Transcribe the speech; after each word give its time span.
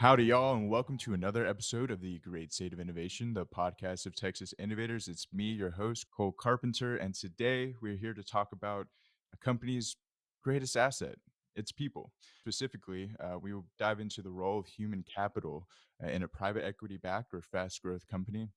Howdy, 0.00 0.24
y'all, 0.24 0.54
and 0.54 0.70
welcome 0.70 0.96
to 0.96 1.12
another 1.12 1.44
episode 1.44 1.90
of 1.90 2.00
the 2.00 2.20
Great 2.20 2.54
State 2.54 2.72
of 2.72 2.80
Innovation, 2.80 3.34
the 3.34 3.44
podcast 3.44 4.06
of 4.06 4.14
Texas 4.14 4.54
innovators. 4.58 5.08
It's 5.08 5.26
me, 5.30 5.52
your 5.52 5.72
host, 5.72 6.06
Cole 6.10 6.32
Carpenter, 6.32 6.96
and 6.96 7.14
today 7.14 7.74
we're 7.82 7.98
here 7.98 8.14
to 8.14 8.24
talk 8.24 8.48
about 8.52 8.86
a 9.34 9.36
company's 9.36 9.96
greatest 10.42 10.74
asset 10.74 11.16
its 11.54 11.70
people. 11.70 12.12
Specifically, 12.40 13.10
uh, 13.22 13.38
we 13.38 13.52
will 13.52 13.66
dive 13.78 14.00
into 14.00 14.22
the 14.22 14.30
role 14.30 14.58
of 14.58 14.66
human 14.68 15.04
capital 15.04 15.66
uh, 16.02 16.08
in 16.08 16.22
a 16.22 16.28
private 16.28 16.64
equity 16.64 16.96
backed 16.96 17.34
or 17.34 17.42
fast 17.42 17.82
growth 17.82 18.06
company. 18.06 18.48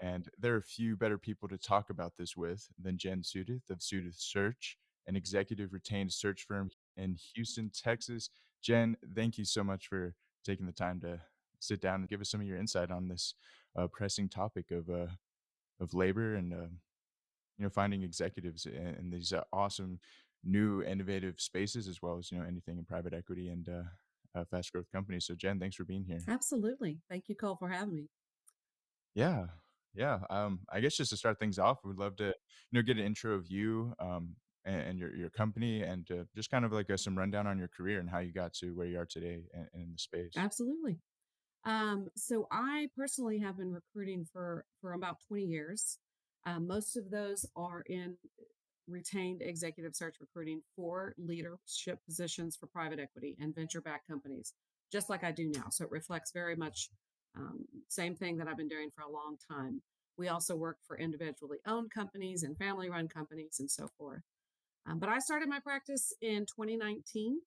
And 0.00 0.30
there 0.38 0.54
are 0.54 0.62
few 0.62 0.96
better 0.96 1.18
people 1.18 1.46
to 1.50 1.58
talk 1.58 1.90
about 1.90 2.14
this 2.18 2.38
with 2.38 2.68
than 2.82 2.96
Jen 2.96 3.20
Sudduth 3.20 3.68
of 3.68 3.80
Sudduth 3.80 4.16
Search, 4.16 4.78
an 5.06 5.14
executive 5.14 5.74
retained 5.74 6.14
search 6.14 6.46
firm 6.48 6.70
in 6.96 7.18
Houston, 7.34 7.70
Texas. 7.70 8.30
Jen, 8.62 8.96
thank 9.14 9.36
you 9.36 9.44
so 9.44 9.62
much 9.62 9.88
for 9.88 10.14
taking 10.44 10.66
the 10.66 10.72
time 10.72 11.00
to 11.00 11.20
sit 11.60 11.80
down 11.80 12.00
and 12.00 12.08
give 12.08 12.20
us 12.20 12.30
some 12.30 12.40
of 12.40 12.46
your 12.46 12.58
insight 12.58 12.90
on 12.90 13.08
this 13.08 13.34
uh, 13.76 13.86
pressing 13.88 14.28
topic 14.28 14.70
of 14.70 14.88
uh, 14.88 15.06
of 15.80 15.94
labor 15.94 16.36
and 16.36 16.52
uh, 16.52 16.68
you 17.58 17.64
know 17.64 17.68
finding 17.68 18.02
executives 18.02 18.66
in, 18.66 18.96
in 18.98 19.10
these 19.10 19.32
uh, 19.32 19.42
awesome 19.52 19.98
new 20.44 20.82
innovative 20.82 21.40
spaces 21.40 21.88
as 21.88 22.02
well 22.02 22.18
as 22.18 22.30
you 22.30 22.38
know 22.38 22.44
anything 22.44 22.78
in 22.78 22.84
private 22.84 23.14
equity 23.14 23.48
and 23.48 23.68
uh, 23.68 24.38
uh, 24.38 24.44
fast 24.50 24.72
growth 24.72 24.90
companies. 24.92 25.26
So 25.26 25.34
Jen, 25.34 25.58
thanks 25.58 25.76
for 25.76 25.84
being 25.84 26.04
here. 26.04 26.20
Absolutely, 26.28 26.98
thank 27.08 27.28
you, 27.28 27.34
Cole, 27.34 27.56
for 27.56 27.68
having 27.68 27.94
me. 27.94 28.08
Yeah, 29.14 29.46
yeah. 29.94 30.18
Um, 30.28 30.60
I 30.72 30.80
guess 30.80 30.96
just 30.96 31.10
to 31.10 31.16
start 31.16 31.38
things 31.38 31.58
off, 31.58 31.78
we'd 31.84 31.96
love 31.96 32.16
to 32.16 32.26
you 32.26 32.32
know 32.72 32.82
get 32.82 32.98
an 32.98 33.04
intro 33.04 33.34
of 33.34 33.46
you 33.48 33.94
um, 33.98 34.36
and, 34.64 34.80
and 34.80 34.98
your 34.98 35.14
your 35.14 35.30
company, 35.30 35.82
and 35.82 36.10
uh, 36.10 36.24
just 36.34 36.50
kind 36.50 36.64
of 36.64 36.72
like 36.72 36.90
a, 36.90 36.98
some 36.98 37.16
rundown 37.16 37.46
on 37.46 37.58
your 37.58 37.68
career 37.68 38.00
and 38.00 38.08
how 38.08 38.18
you 38.18 38.32
got 38.32 38.52
to 38.54 38.74
where 38.74 38.86
you 38.86 38.98
are 38.98 39.06
today 39.06 39.42
in, 39.54 39.68
in 39.74 39.92
the 39.92 39.98
space. 39.98 40.32
Absolutely. 40.36 40.98
Um, 41.64 42.08
so 42.16 42.46
I 42.52 42.88
personally 42.96 43.38
have 43.38 43.56
been 43.56 43.72
recruiting 43.72 44.26
for 44.32 44.64
for 44.80 44.92
about 44.92 45.16
20 45.28 45.44
years. 45.44 45.98
Um, 46.46 46.66
most 46.66 46.96
of 46.96 47.10
those 47.10 47.46
are 47.56 47.82
in 47.86 48.16
retained 48.86 49.40
executive 49.40 49.94
search 49.94 50.16
recruiting 50.20 50.60
for 50.76 51.14
leadership 51.16 51.98
positions 52.06 52.56
for 52.56 52.66
private 52.66 53.00
equity 53.00 53.34
and 53.40 53.54
venture 53.54 53.80
backed 53.80 54.06
companies, 54.06 54.52
just 54.92 55.08
like 55.08 55.24
I 55.24 55.32
do 55.32 55.50
now. 55.54 55.70
So 55.70 55.84
it 55.84 55.90
reflects 55.90 56.32
very 56.32 56.54
much 56.54 56.90
um, 57.36 57.64
same 57.88 58.14
thing 58.14 58.36
that 58.36 58.48
I've 58.48 58.58
been 58.58 58.68
doing 58.68 58.90
for 58.94 59.02
a 59.02 59.10
long 59.10 59.36
time. 59.50 59.82
We 60.16 60.28
also 60.28 60.54
work 60.54 60.76
for 60.86 60.98
individually 60.98 61.58
owned 61.66 61.90
companies 61.90 62.42
and 62.42 62.56
family 62.56 62.88
run 62.88 63.08
companies 63.08 63.56
and 63.58 63.70
so 63.70 63.88
forth. 63.98 64.22
Um, 64.88 64.98
but 64.98 65.08
I 65.08 65.18
started 65.18 65.48
my 65.48 65.60
practice 65.60 66.12
in 66.20 66.40
2019, 66.40 67.38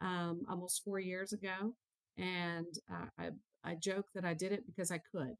um, 0.00 0.42
almost 0.48 0.82
four 0.84 0.98
years 0.98 1.32
ago. 1.32 1.74
And 2.18 2.66
uh, 2.90 3.06
I, 3.18 3.28
I 3.64 3.74
joke 3.76 4.06
that 4.14 4.24
I 4.24 4.34
did 4.34 4.52
it 4.52 4.66
because 4.66 4.90
I 4.90 5.00
could. 5.12 5.36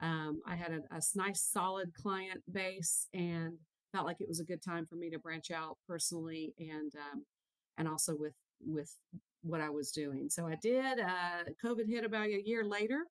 Um, 0.00 0.40
I 0.46 0.56
had 0.56 0.72
a, 0.72 0.94
a 0.94 1.00
nice, 1.14 1.48
solid 1.50 1.94
client 1.94 2.42
base 2.52 3.06
and 3.14 3.58
felt 3.92 4.06
like 4.06 4.20
it 4.20 4.28
was 4.28 4.40
a 4.40 4.44
good 4.44 4.62
time 4.62 4.86
for 4.86 4.96
me 4.96 5.10
to 5.10 5.18
branch 5.18 5.50
out 5.50 5.76
personally 5.86 6.54
and 6.58 6.92
um, 6.96 7.24
and 7.78 7.86
also 7.86 8.16
with 8.16 8.34
with 8.64 8.94
what 9.42 9.60
I 9.60 9.70
was 9.70 9.90
doing. 9.90 10.28
So 10.30 10.46
I 10.46 10.56
did. 10.60 11.00
Uh, 11.00 11.44
COVID 11.64 11.88
hit 11.88 12.04
about 12.04 12.26
a 12.26 12.42
year 12.44 12.64
later, 12.64 13.04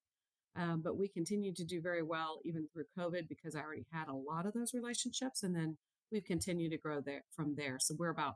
um, 0.56 0.82
but 0.84 0.98
we 0.98 1.08
continued 1.08 1.56
to 1.58 1.66
do 1.66 1.82
very 1.82 2.04
well 2.04 2.40
even 2.44 2.68
through 2.68 2.86
COVID 2.98 3.28
because 3.30 3.56
I 3.56 3.62
already 3.62 3.86
had 3.92 4.08
a 4.08 4.14
lot 4.14 4.46
of 4.46 4.54
those 4.54 4.74
relationships, 4.74 5.44
and 5.44 5.56
then 5.56 5.78
we've 6.12 6.26
continued 6.26 6.72
to 6.72 6.78
grow 6.78 7.02
there 7.02 7.24
from 7.36 7.56
there. 7.56 7.78
So 7.80 7.96
we're 7.98 8.10
about 8.10 8.36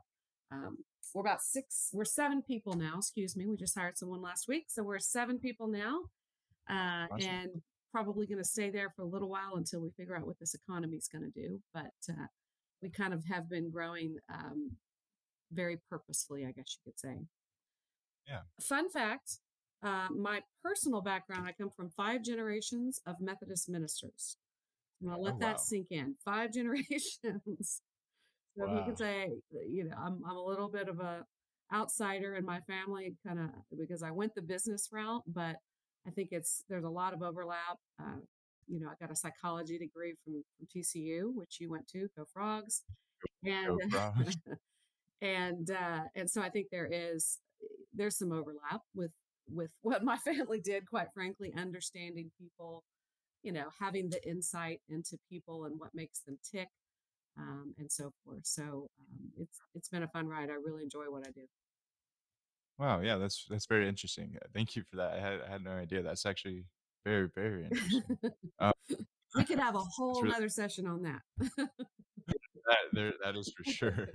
um, 0.52 0.78
we're 1.14 1.22
about 1.22 1.42
six, 1.42 1.90
we're 1.92 2.04
seven 2.04 2.42
people 2.42 2.74
now. 2.74 2.94
Excuse 2.98 3.36
me, 3.36 3.46
we 3.46 3.56
just 3.56 3.76
hired 3.76 3.98
someone 3.98 4.22
last 4.22 4.46
week, 4.48 4.66
so 4.68 4.82
we're 4.82 4.98
seven 4.98 5.38
people 5.38 5.66
now, 5.66 6.02
uh, 6.70 7.06
awesome. 7.12 7.28
and 7.28 7.50
probably 7.90 8.26
going 8.26 8.38
to 8.38 8.44
stay 8.44 8.70
there 8.70 8.92
for 8.94 9.02
a 9.02 9.06
little 9.06 9.28
while 9.28 9.56
until 9.56 9.80
we 9.80 9.90
figure 9.96 10.16
out 10.16 10.26
what 10.26 10.38
this 10.38 10.54
economy 10.54 10.96
is 10.96 11.08
going 11.08 11.24
to 11.24 11.40
do. 11.40 11.60
But 11.72 11.94
uh, 12.08 12.26
we 12.82 12.90
kind 12.90 13.12
of 13.12 13.24
have 13.24 13.48
been 13.48 13.70
growing 13.70 14.16
um, 14.32 14.72
very 15.52 15.78
purposefully, 15.88 16.44
I 16.44 16.52
guess 16.52 16.76
you 16.76 16.92
could 16.92 17.00
say. 17.00 17.16
Yeah. 18.28 18.40
Fun 18.60 18.90
fact 18.90 19.38
uh, 19.82 20.08
my 20.10 20.40
personal 20.62 21.00
background, 21.00 21.46
I 21.46 21.52
come 21.52 21.70
from 21.70 21.90
five 21.90 22.22
generations 22.22 23.00
of 23.06 23.20
Methodist 23.20 23.68
ministers. 23.68 24.36
I'll 25.08 25.22
let 25.22 25.34
oh, 25.34 25.38
that 25.40 25.60
sink 25.60 25.88
in. 25.90 26.14
Five 26.24 26.52
generations. 26.54 27.20
so 27.22 27.80
wow. 28.56 28.74
you 28.74 28.84
could 28.84 28.98
say, 28.98 29.30
you 29.68 29.84
know, 29.84 29.96
I'm, 29.98 30.20
I'm 30.28 30.36
a 30.36 30.44
little 30.44 30.68
bit 30.68 30.88
of 30.88 31.00
a 31.00 31.24
outsider 31.74 32.34
in 32.36 32.44
my 32.44 32.60
family, 32.60 33.14
kind 33.26 33.40
of 33.40 33.50
because 33.78 34.02
I 34.02 34.10
went 34.10 34.34
the 34.34 34.42
business 34.42 34.88
route, 34.92 35.22
but 35.26 35.56
I 36.06 36.10
think 36.10 36.28
it's 36.30 36.64
there's 36.68 36.84
a 36.84 36.88
lot 36.88 37.12
of 37.12 37.22
overlap. 37.22 37.78
Uh, 38.00 38.20
you 38.68 38.80
know, 38.80 38.88
I 38.88 38.94
got 39.00 39.12
a 39.12 39.16
psychology 39.16 39.78
degree 39.78 40.14
from, 40.24 40.42
from 40.56 40.66
TCU, 40.66 41.34
which 41.34 41.58
you 41.60 41.70
went 41.70 41.86
to, 41.88 42.08
go 42.16 42.24
frogs. 42.32 42.82
And, 43.44 43.66
go 43.66 43.88
frogs. 43.90 44.36
and, 45.22 45.70
uh, 45.70 46.00
and 46.14 46.28
so 46.28 46.42
I 46.42 46.48
think 46.48 46.68
there 46.70 46.88
is, 46.90 47.38
there's 47.94 48.18
some 48.18 48.32
overlap 48.32 48.82
with, 48.94 49.12
with 49.48 49.70
what 49.82 50.04
my 50.04 50.16
family 50.18 50.60
did, 50.60 50.88
quite 50.88 51.08
frankly, 51.14 51.52
understanding 51.56 52.30
people, 52.40 52.84
you 53.46 53.52
know, 53.52 53.68
having 53.80 54.10
the 54.10 54.28
insight 54.28 54.80
into 54.88 55.16
people 55.30 55.64
and 55.64 55.78
what 55.78 55.94
makes 55.94 56.20
them 56.20 56.36
tick. 56.42 56.68
Um, 57.38 57.74
and 57.78 57.92
so 57.92 58.14
forth. 58.24 58.46
So 58.46 58.88
um, 58.98 59.30
it's 59.38 59.58
it's 59.74 59.90
been 59.90 60.02
a 60.02 60.08
fun 60.08 60.26
ride. 60.26 60.48
I 60.48 60.54
really 60.54 60.82
enjoy 60.82 61.04
what 61.10 61.26
I 61.26 61.30
do. 61.32 61.42
Wow, 62.78 63.00
yeah, 63.00 63.16
that's 63.16 63.44
that's 63.50 63.66
very 63.66 63.86
interesting. 63.90 64.38
Thank 64.54 64.74
you 64.74 64.82
for 64.88 64.96
that. 64.96 65.12
I 65.12 65.20
had 65.20 65.40
I 65.46 65.52
had 65.52 65.62
no 65.62 65.72
idea. 65.72 66.02
That's 66.02 66.24
actually 66.24 66.64
very, 67.06 67.28
very 67.34 67.64
interesting. 67.64 68.02
Uh, 68.58 68.72
we 69.36 69.44
could 69.44 69.58
have 69.60 69.76
a 69.76 69.78
whole 69.96 70.22
really, 70.22 70.34
other 70.34 70.48
session 70.48 70.86
on 70.86 71.02
that. 71.02 71.20
that 71.38 72.76
there, 72.92 73.12
that 73.22 73.36
is 73.36 73.52
for 73.56 73.64
sure. 73.70 74.08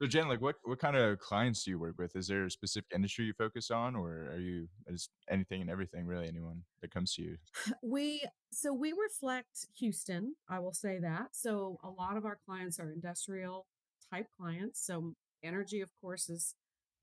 So 0.00 0.08
Jen, 0.08 0.28
like 0.28 0.40
what 0.40 0.56
what 0.64 0.78
kind 0.78 0.96
of 0.96 1.18
clients 1.18 1.64
do 1.64 1.70
you 1.70 1.78
work 1.78 1.94
with? 1.98 2.16
Is 2.16 2.26
there 2.26 2.44
a 2.44 2.50
specific 2.50 2.90
industry 2.94 3.26
you 3.26 3.32
focus 3.32 3.70
on, 3.70 3.94
or 3.94 4.30
are 4.32 4.40
you 4.40 4.68
is 4.86 5.08
anything 5.30 5.60
and 5.60 5.70
everything 5.70 6.06
really? 6.06 6.26
Anyone 6.26 6.62
that 6.82 6.92
comes 6.92 7.14
to 7.14 7.22
you? 7.22 7.36
We 7.82 8.26
so 8.52 8.72
we 8.74 8.92
reflect 8.92 9.66
Houston. 9.78 10.34
I 10.48 10.58
will 10.58 10.74
say 10.74 10.98
that. 11.00 11.28
So 11.32 11.78
a 11.84 11.90
lot 11.90 12.16
of 12.16 12.24
our 12.24 12.38
clients 12.44 12.80
are 12.80 12.90
industrial 12.90 13.66
type 14.12 14.26
clients. 14.38 14.84
So 14.84 15.14
energy, 15.42 15.80
of 15.80 15.90
course, 16.00 16.28
is 16.28 16.54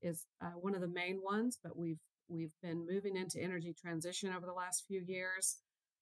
is 0.02 0.26
uh, 0.44 0.52
one 0.60 0.76
of 0.76 0.82
the 0.82 0.88
main 0.88 1.22
ones, 1.24 1.58
but 1.64 1.78
we've 1.78 2.00
We've 2.32 2.54
been 2.64 2.86
moving 2.90 3.18
into 3.18 3.42
energy 3.42 3.74
transition 3.74 4.34
over 4.34 4.46
the 4.46 4.54
last 4.54 4.86
few 4.88 5.04
years. 5.06 5.58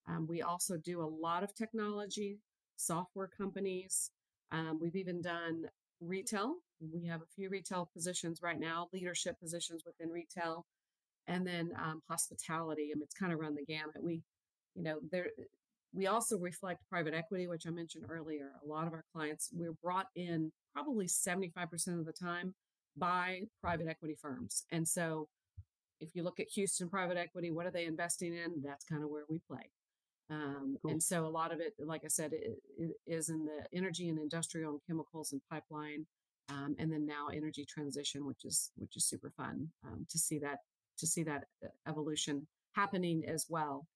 Um, 0.08 0.26
we 0.28 0.42
also 0.42 0.76
do 0.76 1.02
a 1.02 1.10
lot 1.26 1.42
of 1.42 1.54
technology, 1.54 2.38
software 2.76 3.28
companies. 3.28 4.12
Um, 4.52 4.78
we've 4.80 4.94
even 4.94 5.20
done 5.22 5.64
retail. 6.00 6.54
We 6.80 7.06
have 7.06 7.20
a 7.20 7.34
few 7.34 7.50
retail 7.50 7.90
positions 7.92 8.40
right 8.42 8.58
now, 8.58 8.88
leadership 8.92 9.38
positions 9.40 9.82
within 9.84 10.10
retail, 10.10 10.66
and 11.26 11.46
then 11.46 11.70
um, 11.78 12.02
hospitality. 12.08 12.90
I 12.92 12.94
mean, 12.94 13.02
it's 13.02 13.14
kind 13.14 13.32
of 13.32 13.38
run 13.38 13.54
the 13.54 13.64
gamut. 13.64 14.02
We, 14.02 14.22
you 14.74 14.82
know, 14.82 14.98
there. 15.10 15.28
We 15.92 16.06
also 16.06 16.38
reflect 16.38 16.88
private 16.88 17.14
equity, 17.14 17.48
which 17.48 17.66
I 17.66 17.70
mentioned 17.70 18.04
earlier. 18.08 18.52
A 18.64 18.66
lot 18.66 18.86
of 18.86 18.92
our 18.92 19.04
clients 19.12 19.50
we're 19.52 19.74
brought 19.82 20.06
in 20.14 20.52
probably 20.72 21.06
75% 21.06 21.98
of 21.98 22.06
the 22.06 22.12
time 22.12 22.54
by 22.96 23.42
private 23.60 23.88
equity 23.88 24.16
firms, 24.20 24.64
and 24.70 24.86
so 24.86 25.28
if 26.00 26.14
you 26.14 26.22
look 26.22 26.40
at 26.40 26.48
Houston 26.54 26.88
private 26.88 27.16
equity, 27.16 27.50
what 27.50 27.66
are 27.66 27.70
they 27.70 27.84
investing 27.84 28.34
in? 28.34 28.62
That's 28.64 28.84
kind 28.84 29.04
of 29.04 29.10
where 29.10 29.24
we 29.28 29.40
play. 29.46 29.70
Um, 30.30 30.76
cool. 30.80 30.92
And 30.92 31.02
so 31.02 31.26
a 31.26 31.28
lot 31.28 31.52
of 31.52 31.60
it, 31.60 31.74
like 31.78 32.02
I 32.04 32.08
said, 32.08 32.32
it, 32.32 32.58
it 32.78 32.92
is 33.06 33.28
in 33.28 33.44
the 33.44 33.64
energy 33.76 34.08
and 34.08 34.18
industrial 34.18 34.72
and 34.72 34.80
chemicals 34.86 35.32
and 35.32 35.40
pipeline, 35.50 36.06
um, 36.48 36.76
and 36.78 36.92
then 36.92 37.04
now 37.04 37.28
energy 37.32 37.64
transition, 37.64 38.24
which 38.24 38.44
is 38.44 38.70
which 38.76 38.96
is 38.96 39.06
super 39.06 39.32
fun 39.36 39.68
um, 39.84 40.06
to 40.08 40.18
see 40.18 40.38
that 40.38 40.58
to 40.98 41.06
see 41.06 41.24
that 41.24 41.44
uh, 41.64 41.68
evolution 41.88 42.46
happening 42.74 43.24
as 43.26 43.46
well 43.48 43.86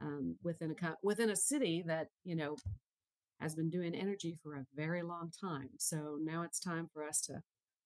um, 0.00 0.36
within 0.42 0.70
a 0.82 0.94
within 1.02 1.30
a 1.30 1.36
city 1.36 1.82
that 1.86 2.08
you 2.24 2.36
know 2.36 2.56
has 3.40 3.54
been 3.54 3.70
doing 3.70 3.94
energy 3.94 4.36
for 4.42 4.56
a 4.56 4.66
very 4.74 5.02
long 5.02 5.30
time. 5.40 5.70
So 5.78 6.18
now 6.20 6.42
it's 6.42 6.58
time 6.58 6.88
for 6.92 7.04
us 7.04 7.20
to 7.22 7.40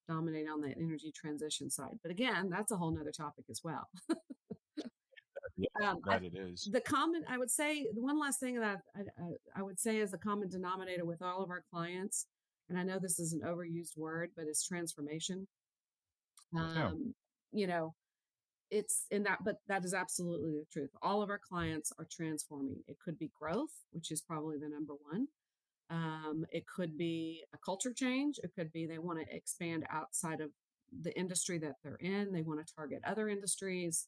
dominate 0.08 0.48
on 0.48 0.60
the 0.60 0.74
energy 0.76 1.12
transition 1.14 1.70
side. 1.70 1.98
But 2.02 2.10
again, 2.10 2.48
that's 2.50 2.72
a 2.72 2.76
whole 2.76 2.90
nother 2.90 3.12
topic 3.12 3.44
as 3.50 3.60
well. 3.62 3.88
yeah, 5.56 5.90
um, 5.90 6.00
that 6.06 6.22
I, 6.22 6.26
it 6.26 6.34
is. 6.34 6.68
The 6.70 6.80
common, 6.80 7.24
I 7.28 7.38
would 7.38 7.50
say, 7.50 7.86
the 7.94 8.02
one 8.02 8.18
last 8.18 8.40
thing 8.40 8.58
that 8.58 8.80
I, 8.96 9.00
I, 9.00 9.60
I, 9.60 9.62
would 9.62 9.78
say 9.78 9.98
is 9.98 10.10
the 10.10 10.18
common 10.18 10.48
denominator 10.48 11.04
with 11.04 11.20
all 11.22 11.42
of 11.42 11.50
our 11.50 11.62
clients, 11.70 12.26
and 12.68 12.78
I 12.78 12.82
know 12.82 12.98
this 12.98 13.18
is 13.18 13.32
an 13.32 13.42
overused 13.46 13.96
word, 13.96 14.30
but 14.36 14.46
it's 14.48 14.66
transformation. 14.66 15.46
Um, 16.56 17.14
You 17.52 17.66
know, 17.66 17.94
it's 18.70 19.06
in 19.10 19.24
that, 19.24 19.38
but 19.44 19.56
that 19.68 19.84
is 19.84 19.92
absolutely 19.92 20.52
the 20.52 20.64
truth. 20.72 20.90
All 21.02 21.22
of 21.22 21.28
our 21.28 21.38
clients 21.38 21.92
are 21.98 22.06
transforming. 22.10 22.82
It 22.88 22.96
could 23.04 23.18
be 23.18 23.30
growth, 23.38 23.72
which 23.90 24.10
is 24.10 24.22
probably 24.22 24.56
the 24.58 24.68
number 24.68 24.94
one. 25.10 25.26
Um, 25.90 26.46
it 26.50 26.64
could 26.66 26.96
be 26.96 27.44
a 27.54 27.58
culture 27.58 27.92
change. 27.92 28.38
It 28.42 28.52
could 28.56 28.72
be 28.72 28.86
they 28.86 28.98
want 28.98 29.18
to 29.20 29.36
expand 29.36 29.84
outside 29.90 30.40
of 30.40 30.50
the 31.02 31.16
industry 31.18 31.58
that 31.58 31.74
they're 31.82 31.96
in. 31.96 32.32
They 32.32 32.40
want 32.40 32.66
to 32.66 32.74
target 32.74 33.02
other 33.06 33.28
industries. 33.28 34.06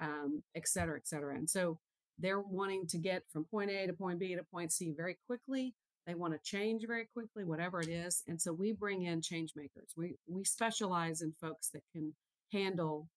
Um, 0.00 0.42
et 0.54 0.66
cetera, 0.66 0.96
et 0.96 1.06
cetera. 1.06 1.36
And 1.36 1.48
so 1.48 1.78
they're 2.18 2.40
wanting 2.40 2.86
to 2.88 2.98
get 2.98 3.22
from 3.32 3.44
point 3.44 3.70
A 3.70 3.86
to 3.86 3.92
point 3.92 4.18
B 4.18 4.34
to 4.34 4.42
point 4.42 4.72
C 4.72 4.92
very 4.96 5.16
quickly. 5.26 5.74
They 6.06 6.14
want 6.14 6.32
to 6.32 6.40
change 6.42 6.86
very 6.86 7.06
quickly, 7.12 7.44
whatever 7.44 7.80
it 7.80 7.88
is. 7.88 8.22
And 8.26 8.40
so 8.40 8.52
we 8.52 8.72
bring 8.72 9.02
in 9.02 9.22
change 9.22 9.52
makers. 9.54 9.92
We 9.96 10.16
we 10.26 10.44
specialize 10.44 11.22
in 11.22 11.32
folks 11.32 11.70
that 11.70 11.82
can 11.92 12.14
handle 12.52 13.08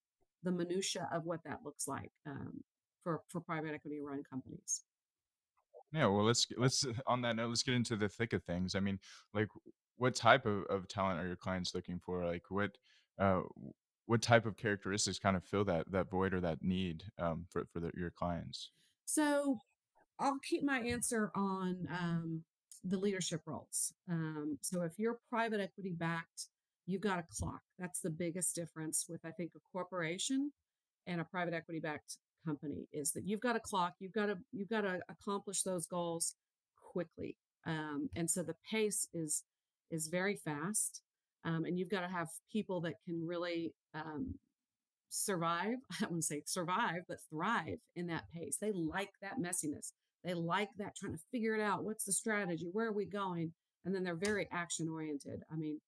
the 0.44 0.52
minutia 0.52 1.10
of 1.12 1.24
what 1.24 1.40
that 1.46 1.60
looks 1.64 1.88
like 1.88 2.12
um, 2.28 2.62
for 3.04 3.22
for 3.30 3.42
private 3.42 3.74
equity 3.74 4.00
run 4.02 4.24
companies. 4.30 4.82
Yeah, 5.94 6.08
well, 6.08 6.26
let's 6.26 6.46
let's 6.58 6.86
on 7.08 7.22
that 7.22 7.36
note, 7.36 7.50
let's 7.50 7.64
get 7.64 7.76
into 7.76 7.96
the 7.96 8.10
thick 8.10 8.34
of 8.34 8.44
things. 8.44 8.76
I 8.76 8.80
mean, 8.80 9.00
like, 9.34 9.48
what 9.98 10.16
type 10.16 10.46
of, 10.46 10.64
of 10.70 10.88
talent 10.88 11.20
are 11.20 11.28
your 11.28 11.36
clients 11.36 11.74
looking 11.74 12.00
for? 12.06 12.26
Like, 12.26 12.44
what 12.50 12.72
uh, 13.20 13.42
what 14.06 14.22
type 14.22 14.46
of 14.46 14.58
characteristics 14.58 15.20
kind 15.20 15.36
of 15.36 15.44
fill 15.44 15.64
that 15.66 15.92
that 15.92 16.10
void 16.10 16.34
or 16.34 16.42
that 16.42 16.60
need 16.62 17.04
um, 17.20 17.46
for 17.50 17.66
for 17.72 17.80
the, 17.80 17.92
your 17.96 18.12
clients? 18.12 18.72
So 19.06 19.60
I'll 20.20 20.40
keep 20.48 20.64
my 20.64 20.80
answer 20.80 21.32
on 21.36 21.88
um, 21.92 22.44
the 22.84 22.98
leadership 22.98 23.42
roles. 23.46 23.94
Um, 24.10 24.58
so 24.62 24.82
if 24.82 24.94
you're 24.98 25.20
private 25.30 25.60
equity 25.60 25.94
backed, 25.98 26.48
you've 26.86 27.02
got 27.02 27.20
a 27.20 27.26
clock. 27.36 27.62
That's 27.80 28.00
the 28.00 28.10
biggest 28.10 28.56
difference 28.56 29.06
with 29.08 29.22
I 29.26 29.32
think 29.32 29.52
a 29.56 29.60
corporation 29.72 30.52
and 31.08 31.22
a 31.22 31.26
private 31.26 31.54
equity 31.54 31.80
backed 31.80 32.18
company 32.46 32.88
is 32.92 33.12
that 33.14 33.26
you've 33.26 33.42
got 33.42 33.56
a 33.56 33.60
clock. 33.60 33.94
You've 34.00 34.14
got 34.14 34.28
to 34.28 34.38
you've 34.52 34.70
got 34.70 34.82
to 34.82 35.00
accomplish 35.10 35.64
those 35.64 35.88
goals 35.88 36.36
quickly. 36.92 37.38
Um, 37.66 38.10
and 38.16 38.30
so 38.30 38.44
the 38.44 38.56
pace 38.70 39.08
is 39.14 39.44
is 39.90 40.08
very 40.08 40.36
fast. 40.36 41.02
Um, 41.46 41.66
and 41.66 41.78
you've 41.78 41.90
got 41.90 42.02
to 42.02 42.08
have 42.08 42.30
people 42.52 42.82
that 42.82 42.94
can 43.06 43.26
really 43.26 43.74
um, 43.94 44.36
survive. 45.10 45.78
I 46.02 46.06
wouldn't 46.06 46.26
say 46.26 46.42
survive, 46.46 47.02
but 47.08 47.18
thrive 47.30 47.80
in 47.96 48.08
that 48.08 48.26
pace. 48.34 48.58
They 48.60 48.72
like 48.72 49.12
that 49.22 49.40
messiness. 49.40 49.92
They 50.24 50.34
like 50.34 50.70
that 50.78 50.96
trying 50.96 51.14
to 51.14 51.24
figure 51.32 51.56
it 51.56 51.62
out. 51.62 51.84
What's 51.84 52.06
the 52.06 52.14
strategy? 52.14 52.70
Where 52.72 52.88
are 52.88 52.94
we 52.94 53.06
going? 53.06 53.54
And 53.86 53.94
then 53.94 54.04
they're 54.04 54.16
very 54.16 54.48
action 54.52 54.88
oriented. 54.90 55.44
I 55.52 55.56
mean, 55.58 55.80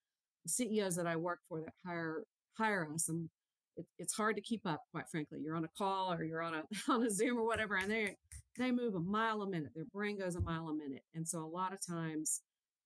the 0.44 0.50
CEOs 0.50 0.96
that 0.96 1.06
I 1.06 1.16
work 1.16 1.40
for 1.48 1.60
that 1.60 1.72
hire 1.84 2.24
hire 2.58 2.88
us, 2.94 3.08
and 3.08 3.28
it, 3.76 3.86
it's 3.98 4.14
hard 4.14 4.36
to 4.36 4.42
keep 4.42 4.66
up, 4.66 4.82
quite 4.92 5.08
frankly. 5.08 5.40
You're 5.42 5.56
on 5.56 5.64
a 5.64 5.70
call 5.78 6.12
or 6.12 6.22
you're 6.22 6.42
on 6.42 6.54
a 6.54 6.62
on 6.92 7.02
a 7.02 7.10
Zoom 7.10 7.38
or 7.38 7.46
whatever, 7.46 7.76
and 7.76 7.90
they 7.90 8.16
they 8.58 8.70
move 8.70 8.94
a 8.94 9.00
mile 9.00 9.42
a 9.42 9.48
minute. 9.48 9.72
Their 9.74 9.86
brain 9.86 10.18
goes 10.18 10.36
a 10.36 10.40
mile 10.40 10.68
a 10.68 10.74
minute, 10.74 11.02
and 11.14 11.26
so 11.26 11.38
a 11.40 11.46
lot 11.46 11.72
of 11.72 11.78
times 11.84 12.42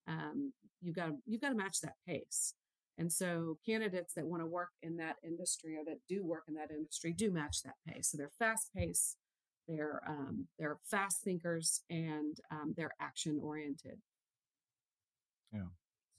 um, 0.07 0.53
you've 0.81 0.95
got 0.95 1.07
to, 1.07 1.13
you've 1.25 1.41
got 1.41 1.49
to 1.49 1.55
match 1.55 1.81
that 1.81 1.95
pace. 2.07 2.53
And 3.01 3.11
so 3.11 3.57
candidates 3.65 4.13
that 4.13 4.27
want 4.27 4.43
to 4.43 4.45
work 4.45 4.69
in 4.83 4.95
that 4.97 5.15
industry 5.23 5.75
or 5.75 5.83
that 5.85 5.97
do 6.07 6.23
work 6.23 6.43
in 6.47 6.53
that 6.53 6.69
industry 6.69 7.13
do 7.13 7.31
match 7.31 7.63
that 7.63 7.73
pace. 7.87 8.11
So 8.11 8.17
they're 8.19 8.29
fast 8.37 8.69
paced, 8.77 9.17
they're 9.67 10.03
um, 10.07 10.45
they're 10.59 10.77
fast 10.85 11.23
thinkers, 11.23 11.81
and 11.89 12.37
um, 12.51 12.75
they're 12.77 12.93
action 13.01 13.39
oriented. 13.41 13.97
Yeah. 15.51 15.71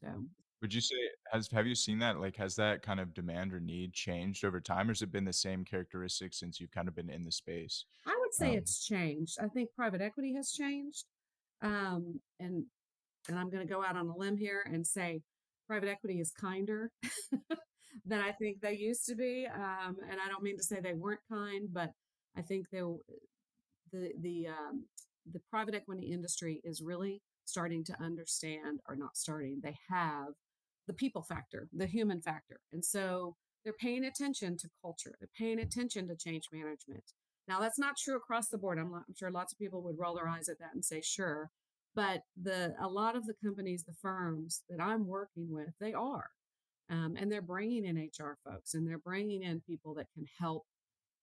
So 0.02 0.24
Would 0.60 0.74
you 0.74 0.80
say 0.80 0.96
has 1.30 1.48
have 1.52 1.68
you 1.68 1.76
seen 1.76 2.00
that? 2.00 2.18
Like, 2.18 2.34
has 2.38 2.56
that 2.56 2.82
kind 2.82 2.98
of 2.98 3.14
demand 3.14 3.52
or 3.52 3.60
need 3.60 3.92
changed 3.92 4.44
over 4.44 4.60
time, 4.60 4.88
or 4.88 4.90
has 4.90 5.02
it 5.02 5.12
been 5.12 5.24
the 5.24 5.32
same 5.32 5.64
characteristics 5.64 6.40
since 6.40 6.60
you've 6.60 6.72
kind 6.72 6.88
of 6.88 6.96
been 6.96 7.10
in 7.10 7.22
the 7.22 7.30
space? 7.30 7.84
I 8.08 8.16
would 8.18 8.34
say 8.34 8.50
Um, 8.50 8.56
it's 8.56 8.84
changed. 8.84 9.38
I 9.40 9.46
think 9.46 9.68
private 9.76 10.00
equity 10.00 10.34
has 10.34 10.50
changed, 10.50 11.04
um, 11.60 12.20
and 12.40 12.64
and 13.28 13.38
I'm 13.38 13.50
going 13.50 13.64
to 13.64 13.72
go 13.72 13.84
out 13.84 13.96
on 13.96 14.08
a 14.08 14.16
limb 14.16 14.36
here 14.36 14.64
and 14.66 14.84
say 14.84 15.22
private 15.72 15.88
equity 15.88 16.20
is 16.20 16.30
kinder 16.30 16.90
than 18.04 18.20
I 18.20 18.30
think 18.32 18.60
they 18.60 18.74
used 18.74 19.06
to 19.06 19.14
be. 19.14 19.46
Um, 19.46 19.96
and 20.10 20.20
I 20.22 20.28
don't 20.28 20.42
mean 20.42 20.58
to 20.58 20.62
say 20.62 20.80
they 20.80 20.92
weren't 20.92 21.22
kind, 21.30 21.68
but 21.72 21.92
I 22.36 22.42
think 22.42 22.68
they 22.68 22.82
the 23.90 24.12
the 24.20 24.48
um, 24.48 24.84
the 25.32 25.40
private 25.48 25.74
equity 25.74 26.12
industry 26.12 26.60
is 26.62 26.82
really 26.82 27.22
starting 27.46 27.84
to 27.84 27.96
understand, 28.02 28.80
or 28.86 28.96
not 28.96 29.16
starting. 29.16 29.60
They 29.62 29.76
have 29.88 30.34
the 30.86 30.92
people 30.92 31.22
factor, 31.22 31.68
the 31.72 31.86
human 31.86 32.20
factor, 32.20 32.60
and 32.74 32.84
so 32.84 33.36
they're 33.64 33.72
paying 33.72 34.04
attention 34.04 34.58
to 34.58 34.68
culture. 34.82 35.14
They're 35.18 35.38
paying 35.38 35.58
attention 35.58 36.06
to 36.08 36.16
change 36.16 36.48
management. 36.52 37.04
Now 37.48 37.60
that's 37.60 37.78
not 37.78 37.96
true 37.96 38.16
across 38.16 38.48
the 38.48 38.58
board. 38.58 38.78
I'm, 38.78 38.92
I'm 38.92 39.14
sure 39.18 39.30
lots 39.30 39.54
of 39.54 39.58
people 39.58 39.82
would 39.84 39.98
roll 39.98 40.16
their 40.16 40.28
eyes 40.28 40.50
at 40.50 40.58
that 40.58 40.74
and 40.74 40.84
say, 40.84 41.00
sure, 41.02 41.50
but 41.94 42.22
the 42.40 42.74
a 42.80 42.88
lot 42.88 43.16
of 43.16 43.26
the 43.26 43.34
companies, 43.44 43.84
the 43.84 43.94
firms 44.00 44.62
that 44.68 44.82
I'm 44.82 45.06
working 45.06 45.48
with, 45.50 45.70
they 45.80 45.92
are, 45.92 46.30
um, 46.90 47.16
and 47.18 47.30
they're 47.30 47.42
bringing 47.42 47.84
in 47.84 47.96
HR 47.96 48.38
folks 48.44 48.74
and 48.74 48.86
they're 48.86 48.98
bringing 48.98 49.42
in 49.42 49.62
people 49.66 49.94
that 49.94 50.06
can 50.14 50.26
help 50.40 50.64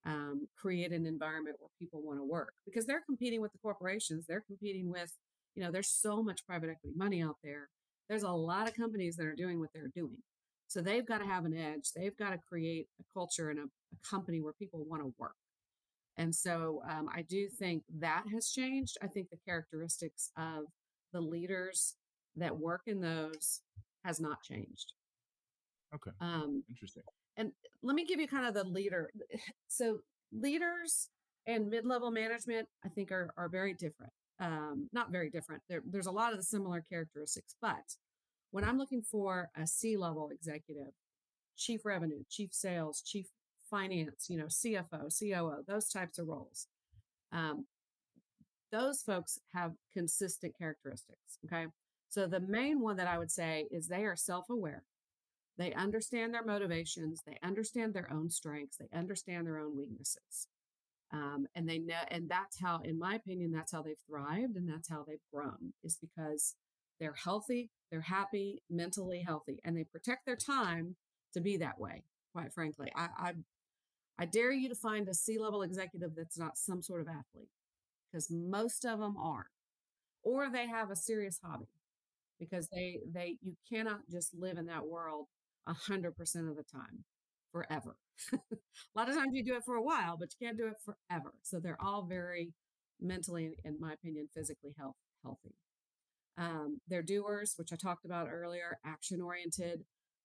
um, 0.06 0.48
create 0.58 0.92
an 0.92 1.06
environment 1.06 1.58
where 1.60 1.70
people 1.80 2.02
want 2.04 2.20
to 2.20 2.24
work 2.24 2.54
because 2.66 2.86
they're 2.86 3.04
competing 3.06 3.42
with 3.42 3.52
the 3.52 3.60
corporations. 3.60 4.26
They're 4.28 4.44
competing 4.48 4.90
with, 4.90 5.12
you 5.56 5.64
know, 5.64 5.72
there's 5.72 5.90
so 5.90 6.24
much 6.24 6.46
private 6.46 6.70
equity 6.70 6.96
money 6.96 7.22
out 7.22 7.38
there. 7.44 7.70
There's 8.08 8.24
a 8.24 8.32
lot 8.32 8.68
of 8.68 8.76
companies 8.76 9.16
that 9.18 9.26
are 9.26 9.36
doing 9.36 9.60
what 9.60 9.70
they're 9.74 9.92
doing. 9.94 10.18
So 10.68 10.82
they've 10.82 11.06
got 11.06 11.20
to 11.20 11.26
have 11.26 11.46
an 11.46 11.58
edge. 11.58 11.92
They've 11.96 12.16
got 12.16 12.32
to 12.32 12.40
create 12.48 12.88
a 13.00 13.04
culture 13.14 13.50
and 13.50 13.60
a, 13.60 13.64
a 13.64 14.10
company 14.10 14.42
where 14.42 14.54
people 14.54 14.86
want 14.88 15.02
to 15.02 15.14
work. 15.18 15.36
And 16.20 16.36
so 16.36 16.82
um, 16.90 17.08
I 17.16 17.22
do 17.24 17.48
think 17.48 17.84
that 18.00 18.24
has 18.34 18.50
changed. 18.50 18.98
I 19.02 19.08
think 19.08 19.30
the 19.30 19.40
characteristics 19.48 20.32
of 20.38 20.66
the 21.14 21.22
leaders 21.22 21.96
that 22.36 22.56
work 22.60 22.82
in 22.88 23.00
those 23.00 23.62
has 24.04 24.20
not 24.20 24.44
changed. 24.44 24.94
okay, 25.96 26.12
Um, 26.20 26.64
interesting. 26.70 27.04
and 27.38 27.52
let 27.82 27.96
me 27.96 28.06
give 28.06 28.20
you 28.20 28.28
kind 28.28 28.46
of 28.46 28.54
the 28.54 28.64
leader. 28.66 29.10
So 29.70 30.00
leaders 30.32 31.10
and 31.48 31.70
mid-level 31.70 32.12
management, 32.12 32.68
I 32.86 32.90
think, 32.90 33.12
are 33.12 33.34
are 33.38 33.50
very 33.50 33.74
different. 33.74 34.12
Um, 34.40 34.90
not 34.92 35.12
very 35.12 35.30
different. 35.30 35.62
There, 35.70 35.82
there's 35.90 36.06
a 36.08 36.12
lot 36.12 36.32
of 36.34 36.38
the 36.40 36.44
similar 36.44 36.84
characteristics, 36.92 37.56
but 37.62 37.88
when 38.52 38.64
I'm 38.66 38.78
looking 38.78 39.04
for 39.04 39.50
a 39.56 39.66
C-level 39.68 40.30
executive, 40.34 40.94
chief 41.58 41.82
revenue, 41.86 42.24
chief 42.30 42.50
sales, 42.54 43.02
chief 43.06 43.28
finance, 43.70 44.28
you 44.30 44.38
know, 44.38 44.46
CFO, 44.46 45.10
COO, 45.18 45.64
those 45.68 45.90
types 45.90 46.20
of 46.20 46.28
roles, 46.28 46.68
um, 47.32 47.66
those 48.72 49.02
folks 49.02 49.40
have 49.54 49.74
consistent 49.94 50.58
characteristics. 50.58 51.38
Okay. 51.46 51.68
So 52.10 52.28
the 52.28 52.40
main 52.40 52.82
one 52.82 52.98
that 52.98 53.08
I 53.08 53.18
would 53.18 53.32
say 53.32 53.68
is 53.72 53.88
they 53.88 54.06
are 54.06 54.16
self-aware 54.16 54.84
they 55.60 55.74
understand 55.74 56.34
their 56.34 56.46
motivations, 56.46 57.22
they 57.28 57.38
understand 57.44 57.94
their 57.94 58.12
own 58.12 58.30
strengths, 58.30 58.78
they 58.78 58.88
understand 58.98 59.46
their 59.46 59.60
own 59.60 59.78
weaknesses. 59.78 60.48
Um, 61.12 61.48
and 61.54 61.68
they 61.68 61.80
know, 61.80 62.00
and 62.10 62.30
that's 62.30 62.62
how, 62.62 62.80
in 62.84 62.98
my 62.98 63.16
opinion, 63.16 63.52
that's 63.52 63.74
how 63.74 63.82
they've 63.82 63.96
thrived 64.10 64.56
and 64.56 64.70
that's 64.70 64.90
how 64.90 65.04
they've 65.06 65.18
grown 65.34 65.74
is 65.84 65.98
because 65.98 66.56
they're 67.00 67.14
healthy, 67.14 67.72
they're 67.92 68.00
happy, 68.00 68.64
mentally 68.70 69.22
healthy, 69.22 69.60
and 69.66 69.76
they 69.76 69.84
protect 69.84 70.26
their 70.26 70.38
time 70.38 70.96
to 71.34 71.42
be 71.42 71.58
that 71.58 71.78
way. 71.78 72.04
Quite 72.32 72.54
frankly, 72.54 72.90
I, 72.96 73.08
I, 73.18 73.34
I 74.20 74.26
dare 74.26 74.52
you 74.52 74.70
to 74.70 74.76
find 74.76 75.08
a 75.08 75.14
C 75.14 75.40
level 75.40 75.64
executive 75.64 76.12
that's 76.16 76.38
not 76.38 76.58
some 76.58 76.82
sort 76.82 77.02
of 77.02 77.08
athlete 77.08 77.50
because 78.12 78.30
most 78.32 78.86
of 78.86 79.00
them 79.00 79.16
are, 79.18 79.48
or 80.24 80.50
they 80.52 80.68
have 80.68 80.92
a 80.92 80.96
serious 80.96 81.40
hobby 81.44 81.68
because 82.40 82.68
they, 82.70 83.00
they, 83.12 83.38
you 83.42 83.56
cannot 83.72 84.02
just 84.12 84.36
live 84.38 84.58
in 84.58 84.68
that 84.68 84.86
world 84.88 85.28
100% 85.68 86.50
of 86.50 86.56
the 86.58 86.64
time 86.64 87.06
forever. 87.52 87.96
a 88.34 88.40
lot 88.96 89.10
of 89.10 89.16
times 89.16 89.32
you 89.34 89.44
do 89.44 89.56
it 89.56 89.64
for 89.66 89.76
a 89.76 89.84
while, 89.84 90.18
but 90.18 90.30
you 90.38 90.46
can't 90.48 90.58
do 90.58 90.68
it 90.68 90.76
forever. 90.86 91.34
So 91.44 91.60
they're 91.60 91.82
all 91.82 92.04
very 92.06 92.54
mentally, 93.02 93.52
in 93.64 93.78
my 93.80 93.94
opinion, 93.94 94.28
physically 94.34 94.74
health, 94.78 94.96
healthy. 95.24 95.56
Um, 96.38 96.80
they're 96.88 97.04
doers, 97.04 97.54
which 97.58 97.74
I 97.74 97.76
talked 97.76 98.06
about 98.06 98.30
earlier, 98.32 98.78
action 98.86 99.22
oriented. 99.22 99.84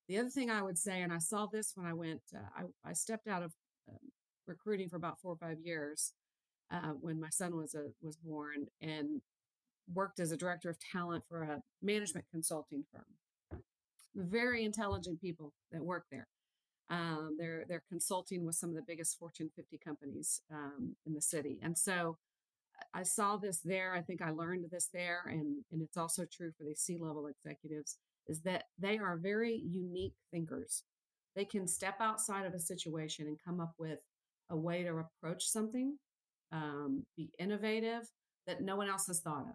The 0.08 0.18
other 0.18 0.28
thing 0.28 0.50
I 0.50 0.62
would 0.62 0.78
say, 0.78 1.02
and 1.02 1.12
I 1.12 1.18
saw 1.18 1.46
this 1.46 1.72
when 1.74 1.86
I 1.86 1.92
went, 1.92 2.22
uh, 2.34 2.64
I, 2.84 2.90
I 2.90 2.92
stepped 2.92 3.26
out 3.26 3.42
of 3.42 3.52
recruiting 4.46 4.88
for 4.88 4.96
about 4.96 5.20
four 5.20 5.32
or 5.32 5.36
five 5.36 5.58
years 5.62 6.12
uh, 6.72 6.92
when 7.00 7.20
my 7.20 7.30
son 7.30 7.56
was 7.56 7.74
a, 7.74 7.86
was 8.02 8.16
born 8.16 8.66
and 8.80 9.20
worked 9.92 10.18
as 10.18 10.32
a 10.32 10.36
director 10.36 10.70
of 10.70 10.78
talent 10.78 11.24
for 11.28 11.42
a 11.42 11.62
management 11.82 12.24
consulting 12.32 12.84
firm 12.90 13.04
very 14.14 14.64
intelligent 14.64 15.20
people 15.20 15.52
that 15.72 15.82
work 15.82 16.04
there. 16.10 16.28
Um, 16.90 17.36
they're 17.38 17.64
they're 17.68 17.82
consulting 17.88 18.44
with 18.44 18.56
some 18.56 18.70
of 18.70 18.76
the 18.76 18.84
biggest 18.86 19.18
Fortune 19.18 19.50
50 19.56 19.78
companies 19.78 20.42
um, 20.52 20.94
in 21.06 21.14
the 21.14 21.22
city, 21.22 21.58
and 21.62 21.76
so 21.76 22.18
I 22.92 23.04
saw 23.04 23.36
this 23.36 23.60
there. 23.64 23.94
I 23.94 24.02
think 24.02 24.20
I 24.20 24.30
learned 24.30 24.66
this 24.70 24.90
there, 24.92 25.22
and 25.26 25.64
and 25.72 25.82
it's 25.82 25.96
also 25.96 26.24
true 26.30 26.52
for 26.56 26.64
these 26.64 26.80
C 26.80 26.98
level 26.98 27.26
executives 27.26 27.96
is 28.26 28.40
that 28.42 28.64
they 28.78 28.98
are 28.98 29.16
very 29.16 29.62
unique 29.66 30.14
thinkers. 30.30 30.82
They 31.34 31.44
can 31.44 31.66
step 31.66 31.96
outside 32.00 32.46
of 32.46 32.54
a 32.54 32.58
situation 32.58 33.26
and 33.26 33.38
come 33.44 33.60
up 33.60 33.74
with 33.78 34.00
a 34.50 34.56
way 34.56 34.82
to 34.82 34.98
approach 34.98 35.46
something, 35.46 35.96
um, 36.52 37.04
be 37.16 37.30
innovative 37.38 38.02
that 38.46 38.60
no 38.60 38.76
one 38.76 38.88
else 38.88 39.06
has 39.06 39.20
thought 39.20 39.46
of, 39.48 39.54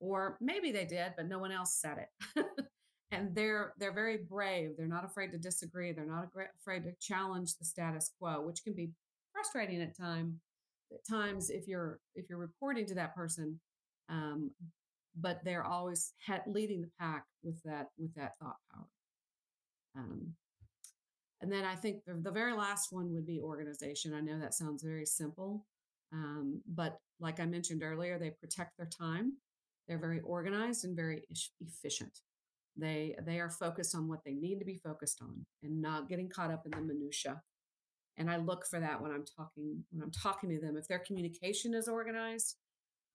or 0.00 0.38
maybe 0.40 0.72
they 0.72 0.84
did, 0.84 1.14
but 1.16 1.28
no 1.28 1.38
one 1.38 1.52
else 1.52 1.74
said 1.80 1.98
it. 1.98 2.46
and 3.10 3.34
they're 3.34 3.72
they're 3.78 3.92
very 3.92 4.18
brave 4.18 4.72
they're 4.76 4.86
not 4.86 5.04
afraid 5.04 5.32
to 5.32 5.38
disagree 5.38 5.92
they're 5.92 6.04
not 6.04 6.28
afraid 6.60 6.84
to 6.84 6.92
challenge 7.00 7.56
the 7.56 7.64
status 7.64 8.10
quo 8.18 8.40
which 8.40 8.62
can 8.62 8.74
be 8.74 8.90
frustrating 9.32 9.80
at 9.80 9.96
time 9.96 10.38
at 10.92 11.06
times 11.08 11.50
if 11.50 11.66
you're 11.66 11.98
if 12.14 12.28
you're 12.28 12.38
reporting 12.38 12.86
to 12.86 12.94
that 12.94 13.14
person 13.14 13.58
um, 14.10 14.50
but 15.20 15.40
they're 15.44 15.64
always 15.64 16.12
leading 16.46 16.80
the 16.80 16.90
pack 17.00 17.24
with 17.42 17.60
that 17.64 17.88
with 17.98 18.14
that 18.14 18.32
thought 18.40 18.56
power 18.72 18.86
um, 19.96 20.34
and 21.40 21.52
then 21.52 21.64
i 21.64 21.74
think 21.74 22.04
the, 22.06 22.14
the 22.14 22.30
very 22.30 22.52
last 22.52 22.92
one 22.92 23.12
would 23.12 23.26
be 23.26 23.40
organization. 23.40 24.14
I 24.14 24.20
know 24.20 24.38
that 24.38 24.54
sounds 24.54 24.82
very 24.82 25.06
simple 25.06 25.66
um, 26.12 26.62
but 26.66 26.98
like 27.20 27.40
i 27.40 27.46
mentioned 27.46 27.82
earlier 27.82 28.18
they 28.18 28.30
protect 28.30 28.76
their 28.76 28.88
time. 28.88 29.34
They're 29.86 29.98
very 29.98 30.20
organized 30.20 30.84
and 30.84 30.94
very 30.94 31.22
efficient. 31.60 32.20
They 32.76 33.16
they 33.24 33.40
are 33.40 33.50
focused 33.50 33.94
on 33.94 34.06
what 34.08 34.20
they 34.24 34.34
need 34.34 34.58
to 34.58 34.64
be 34.64 34.76
focused 34.76 35.20
on 35.22 35.44
and 35.62 35.80
not 35.80 36.08
getting 36.08 36.28
caught 36.28 36.50
up 36.50 36.66
in 36.66 36.72
the 36.72 36.80
minutia 36.80 37.42
and 38.18 38.30
i 38.30 38.36
look 38.36 38.66
for 38.66 38.80
that 38.80 39.00
when 39.00 39.10
i'm 39.10 39.24
talking 39.24 39.82
when 39.90 40.02
i'm 40.02 40.10
talking 40.10 40.50
to 40.50 40.60
them. 40.60 40.76
If 40.76 40.88
their 40.88 40.98
communication 40.98 41.74
is 41.74 41.88
organized 41.88 42.56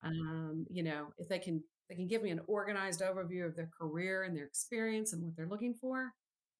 um, 0.03 0.65
you 0.69 0.83
know 0.83 1.07
if 1.17 1.27
they 1.29 1.39
can 1.39 1.63
they 1.89 1.95
can 1.95 2.07
give 2.07 2.23
me 2.23 2.31
an 2.31 2.41
organized 2.47 3.01
overview 3.01 3.45
of 3.45 3.55
their 3.55 3.69
career 3.79 4.23
and 4.23 4.35
their 4.35 4.45
experience 4.45 5.13
and 5.13 5.21
what 5.23 5.35
they're 5.35 5.47
looking 5.47 5.73
for 5.73 6.13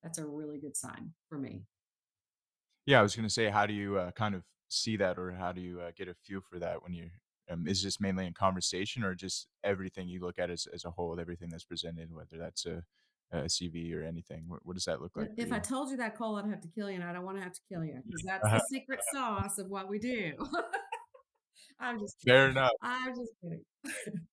that's 0.03 0.17
a 0.17 0.25
really 0.25 0.59
good 0.59 0.75
sign 0.75 1.13
for 1.29 1.37
me 1.37 1.63
Yeah, 2.85 2.99
I 2.99 3.03
was 3.03 3.15
gonna 3.15 3.29
say, 3.29 3.49
how 3.49 3.65
do 3.65 3.73
you, 3.73 3.97
uh, 3.97 4.11
kind 4.11 4.35
of 4.35 4.43
see 4.67 4.97
that, 4.97 5.17
or 5.17 5.31
how 5.31 5.51
do 5.53 5.61
you, 5.61 5.79
uh, 5.79 5.91
get 5.95 6.07
a 6.09 6.13
feel 6.25 6.41
for 6.41 6.59
that 6.59 6.83
when 6.83 6.93
you 6.93 7.09
um, 7.49 7.67
is 7.67 7.83
this 7.83 7.99
mainly 7.99 8.25
in 8.25 8.33
conversation 8.33 9.03
or 9.03 9.15
just 9.15 9.47
everything 9.63 10.07
you 10.07 10.21
look 10.21 10.39
at 10.39 10.49
as 10.49 10.65
as 10.73 10.85
a 10.85 10.91
whole, 10.91 11.19
everything 11.19 11.49
that's 11.49 11.65
presented, 11.65 12.13
whether 12.13 12.37
that's 12.37 12.65
a 12.65 12.83
CV 13.33 13.93
or 13.93 14.03
anything? 14.03 14.45
What 14.47 14.65
what 14.65 14.75
does 14.75 14.85
that 14.85 15.01
look 15.01 15.11
like 15.15 15.29
if 15.37 15.51
i 15.51 15.59
told 15.59 15.89
you 15.89 15.97
that 15.97 16.15
cole 16.15 16.37
i'd 16.37 16.45
have 16.45 16.61
to 16.61 16.67
kill 16.69 16.89
you 16.89 16.95
and 16.95 17.03
i 17.03 17.11
don't 17.11 17.25
want 17.25 17.37
to 17.37 17.43
have 17.43 17.53
to 17.53 17.61
kill 17.69 17.83
you 17.83 17.99
because 18.05 18.23
that's 18.23 18.49
the 18.49 18.59
secret 18.69 18.99
sauce 19.13 19.57
of 19.57 19.67
what 19.67 19.89
we 19.89 19.99
do 19.99 20.31
i'm 21.79 21.99
just 21.99 22.15
Fair 22.21 22.49
enough. 22.49 22.71
i'm 22.81 23.13
just 23.15 23.31
kidding 23.41 23.63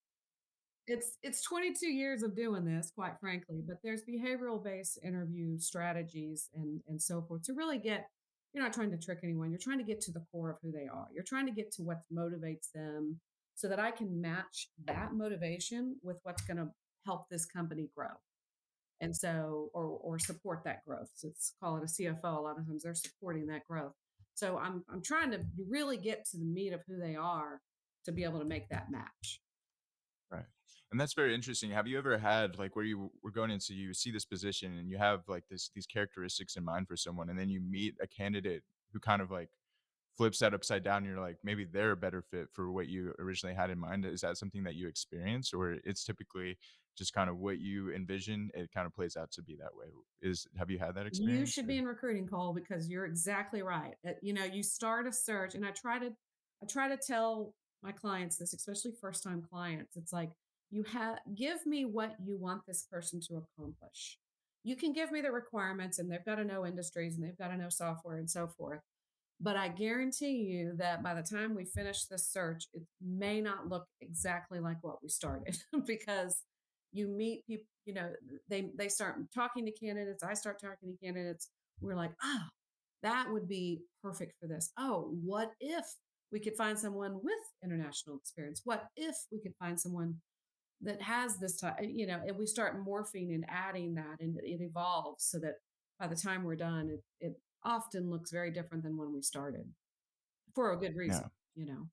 It's 0.90 1.18
it's 1.22 1.42
22 1.42 1.86
years 1.86 2.24
of 2.24 2.34
doing 2.34 2.64
this, 2.64 2.90
quite 2.92 3.12
frankly, 3.20 3.62
but 3.64 3.76
there's 3.84 4.02
behavioral 4.02 4.62
based 4.62 4.98
interview 5.04 5.56
strategies 5.56 6.50
and 6.52 6.80
and 6.88 7.00
so 7.00 7.22
forth 7.22 7.44
to 7.44 7.54
really 7.54 7.78
get 7.78 8.08
you're 8.52 8.64
not 8.64 8.72
trying 8.72 8.90
to 8.90 8.96
trick 8.96 9.20
anyone. 9.22 9.50
You're 9.50 9.60
trying 9.60 9.78
to 9.78 9.84
get 9.84 10.00
to 10.02 10.12
the 10.12 10.24
core 10.32 10.50
of 10.50 10.56
who 10.62 10.72
they 10.72 10.88
are. 10.92 11.06
You're 11.14 11.22
trying 11.22 11.46
to 11.46 11.52
get 11.52 11.70
to 11.74 11.82
what 11.82 11.98
motivates 12.12 12.72
them 12.74 13.20
so 13.54 13.68
that 13.68 13.78
I 13.78 13.92
can 13.92 14.20
match 14.20 14.68
that 14.86 15.12
motivation 15.14 15.94
with 16.02 16.16
what's 16.24 16.42
going 16.42 16.56
to 16.56 16.70
help 17.06 17.28
this 17.28 17.46
company 17.46 17.88
grow. 17.96 18.14
And 19.00 19.14
so 19.14 19.70
or 19.72 19.84
or 19.84 20.18
support 20.18 20.62
that 20.64 20.84
growth. 20.84 21.10
So 21.14 21.28
it's 21.28 21.54
call 21.62 21.76
it 21.76 21.84
a 21.84 21.86
CFO. 21.86 22.36
A 22.36 22.40
lot 22.40 22.58
of 22.58 22.66
times 22.66 22.82
they're 22.82 22.96
supporting 22.96 23.46
that 23.46 23.64
growth. 23.68 23.94
So 24.34 24.58
I'm 24.58 24.82
I'm 24.92 25.02
trying 25.02 25.30
to 25.30 25.40
really 25.68 25.98
get 25.98 26.24
to 26.32 26.36
the 26.36 26.44
meat 26.44 26.72
of 26.72 26.80
who 26.88 26.98
they 26.98 27.14
are 27.14 27.60
to 28.06 28.12
be 28.12 28.24
able 28.24 28.40
to 28.40 28.44
make 28.44 28.68
that 28.70 28.90
match. 28.90 29.40
Right. 30.32 30.44
And 30.90 31.00
that's 31.00 31.14
very 31.14 31.34
interesting. 31.34 31.70
Have 31.70 31.86
you 31.86 31.98
ever 31.98 32.18
had 32.18 32.58
like 32.58 32.74
where 32.74 32.84
you 32.84 33.10
were 33.22 33.30
going 33.30 33.50
into 33.50 33.74
you 33.74 33.94
see 33.94 34.10
this 34.10 34.24
position 34.24 34.76
and 34.78 34.90
you 34.90 34.98
have 34.98 35.20
like 35.28 35.44
this 35.48 35.70
these 35.74 35.86
characteristics 35.86 36.56
in 36.56 36.64
mind 36.64 36.88
for 36.88 36.96
someone 36.96 37.30
and 37.30 37.38
then 37.38 37.48
you 37.48 37.60
meet 37.60 37.94
a 38.02 38.06
candidate 38.06 38.62
who 38.92 38.98
kind 38.98 39.22
of 39.22 39.30
like 39.30 39.50
flips 40.16 40.40
that 40.40 40.52
upside 40.52 40.82
down 40.82 40.98
and 40.98 41.06
you're 41.06 41.20
like 41.20 41.36
maybe 41.44 41.64
they're 41.64 41.92
a 41.92 41.96
better 41.96 42.22
fit 42.22 42.48
for 42.52 42.72
what 42.72 42.88
you 42.88 43.14
originally 43.18 43.54
had 43.54 43.70
in 43.70 43.78
mind. 43.78 44.04
Is 44.04 44.20
that 44.22 44.36
something 44.36 44.64
that 44.64 44.74
you 44.74 44.88
experience 44.88 45.52
or 45.54 45.76
it's 45.84 46.04
typically 46.04 46.58
just 46.98 47.14
kind 47.14 47.30
of 47.30 47.38
what 47.38 47.58
you 47.58 47.92
envision 47.94 48.50
it 48.52 48.70
kind 48.72 48.86
of 48.86 48.94
plays 48.94 49.16
out 49.16 49.30
to 49.32 49.42
be 49.42 49.56
that 49.56 49.74
way? 49.74 49.86
Is 50.20 50.46
have 50.58 50.70
you 50.70 50.78
had 50.78 50.94
that 50.96 51.06
experience? 51.06 51.40
You 51.40 51.46
should 51.46 51.66
be 51.66 51.78
in 51.78 51.86
recruiting, 51.86 52.26
Cole, 52.26 52.52
because 52.52 52.88
you're 52.88 53.06
exactly 53.06 53.62
right. 53.62 53.94
Uh, 54.06 54.12
You 54.22 54.34
know, 54.34 54.44
you 54.44 54.62
start 54.62 55.06
a 55.06 55.12
search, 55.12 55.54
and 55.54 55.64
I 55.64 55.70
try 55.70 55.98
to, 55.98 56.10
I 56.62 56.66
try 56.66 56.88
to 56.88 56.98
tell 56.98 57.54
my 57.82 57.92
clients 57.92 58.36
this, 58.36 58.52
especially 58.52 58.92
first 59.00 59.22
time 59.22 59.40
clients. 59.40 59.96
It's 59.96 60.12
like 60.12 60.30
you 60.70 60.84
have 60.84 61.18
give 61.36 61.66
me 61.66 61.84
what 61.84 62.14
you 62.24 62.36
want 62.38 62.62
this 62.66 62.86
person 62.90 63.20
to 63.28 63.42
accomplish. 63.42 64.18
You 64.62 64.76
can 64.76 64.92
give 64.92 65.10
me 65.10 65.20
the 65.20 65.32
requirements, 65.32 65.98
and 65.98 66.10
they've 66.10 66.24
got 66.24 66.36
to 66.36 66.44
know 66.44 66.66
industries, 66.66 67.16
and 67.16 67.24
they've 67.24 67.38
got 67.38 67.48
to 67.48 67.56
know 67.56 67.70
software, 67.70 68.18
and 68.18 68.30
so 68.30 68.46
forth. 68.46 68.80
But 69.40 69.56
I 69.56 69.68
guarantee 69.68 70.32
you 70.32 70.74
that 70.76 71.02
by 71.02 71.14
the 71.14 71.22
time 71.22 71.54
we 71.54 71.64
finish 71.64 72.04
this 72.04 72.28
search, 72.28 72.64
it 72.74 72.82
may 73.00 73.40
not 73.40 73.68
look 73.68 73.86
exactly 74.02 74.60
like 74.60 74.76
what 74.82 75.02
we 75.02 75.08
started 75.08 75.56
because 75.86 76.42
you 76.92 77.08
meet 77.08 77.46
people, 77.46 77.66
you 77.86 77.94
know, 77.94 78.10
they 78.48 78.70
they 78.76 78.88
start 78.88 79.16
talking 79.34 79.64
to 79.64 79.72
candidates, 79.72 80.22
I 80.22 80.34
start 80.34 80.60
talking 80.60 80.92
to 80.92 81.04
candidates. 81.04 81.48
We're 81.80 81.96
like, 81.96 82.12
oh, 82.22 82.42
that 83.02 83.30
would 83.30 83.48
be 83.48 83.80
perfect 84.02 84.34
for 84.38 84.46
this. 84.46 84.70
Oh, 84.78 85.14
what 85.24 85.52
if 85.58 85.86
we 86.30 86.38
could 86.38 86.56
find 86.56 86.78
someone 86.78 87.14
with 87.22 87.38
international 87.64 88.16
experience? 88.16 88.60
What 88.64 88.84
if 88.96 89.16
we 89.32 89.40
could 89.40 89.54
find 89.58 89.80
someone 89.80 90.16
that 90.82 91.00
has 91.02 91.36
this 91.36 91.58
type, 91.58 91.76
eh, 91.80 91.86
you 91.86 92.06
know, 92.06 92.20
and 92.26 92.36
we 92.36 92.46
start 92.46 92.84
morphing 92.84 93.34
and 93.34 93.44
adding 93.48 93.94
that 93.94 94.20
and 94.20 94.38
it 94.42 94.60
evolves 94.60 95.24
so 95.24 95.38
that 95.38 95.56
by 95.98 96.06
the 96.06 96.16
time 96.16 96.44
we're 96.44 96.56
done, 96.56 96.88
it, 96.88 97.02
it 97.20 97.40
often 97.64 98.08
looks 98.08 98.30
very 98.30 98.50
different 98.50 98.82
than 98.82 98.96
when 98.96 99.12
we 99.12 99.20
started 99.20 99.66
for 100.54 100.72
a 100.72 100.78
good 100.78 100.96
reason, 100.96 101.30
yeah. 101.54 101.62
you 101.62 101.66
know. 101.70 101.86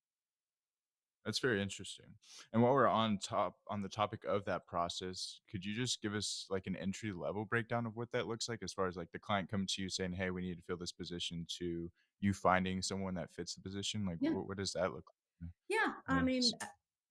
That's 1.25 1.39
very 1.39 1.62
interesting. 1.62 2.06
And 2.53 2.63
while 2.63 2.72
we're 2.72 2.88
on 2.88 3.17
top 3.17 3.56
on 3.70 3.82
the 3.82 3.89
topic 3.89 4.22
of 4.25 4.46
that 4.46 4.65
process, 4.65 5.41
could 5.51 5.65
you 5.65 5.75
just 5.75 6.01
give 6.01 6.15
us 6.15 6.46
like 6.50 6.67
an 6.67 6.77
entry 6.77 7.12
level 7.12 7.44
breakdown 7.44 7.86
of 7.86 7.98
what 7.98 8.13
that 8.13 8.27
looks 8.27 8.48
like 8.48 8.63
as 8.63 8.72
far 8.72 8.88
as 8.88 8.96
like 8.96 9.12
the 9.12 9.20
client 9.20 9.51
coming 9.51 9.67
to 9.67 9.82
you 9.82 9.89
saying, 9.89 10.13
"Hey, 10.13 10.29
we 10.29 10.41
need 10.41 10.56
to 10.56 10.63
fill 10.63 10.77
this 10.77 10.94
position," 10.94 11.46
to 11.60 11.91
you 12.22 12.34
finding 12.34 12.82
someone 12.82 13.13
that 13.15 13.29
fits 13.34 13.56
the 13.56 13.62
position? 13.62 14.06
Like, 14.06 14.20
Yeah. 14.22 14.32
what, 14.32 14.48
what 14.48 14.58
does 14.58 14.72
that 14.72 14.94
look 14.94 15.03
like? 15.41 15.51
Yeah. 15.67 15.94
I 16.08 16.22
mean, 16.22 16.41
just 16.41 16.56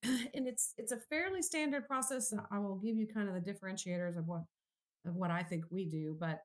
and 0.34 0.46
it's 0.46 0.74
it's 0.78 0.92
a 0.92 0.96
fairly 0.96 1.42
standard 1.42 1.86
process. 1.86 2.32
I 2.50 2.58
will 2.58 2.76
give 2.76 2.96
you 2.96 3.06
kind 3.06 3.28
of 3.28 3.34
the 3.34 3.52
differentiators 3.52 4.18
of 4.18 4.26
what 4.26 4.42
of 5.06 5.14
what 5.14 5.30
I 5.30 5.42
think 5.42 5.64
we 5.70 5.86
do. 5.86 6.16
But 6.18 6.40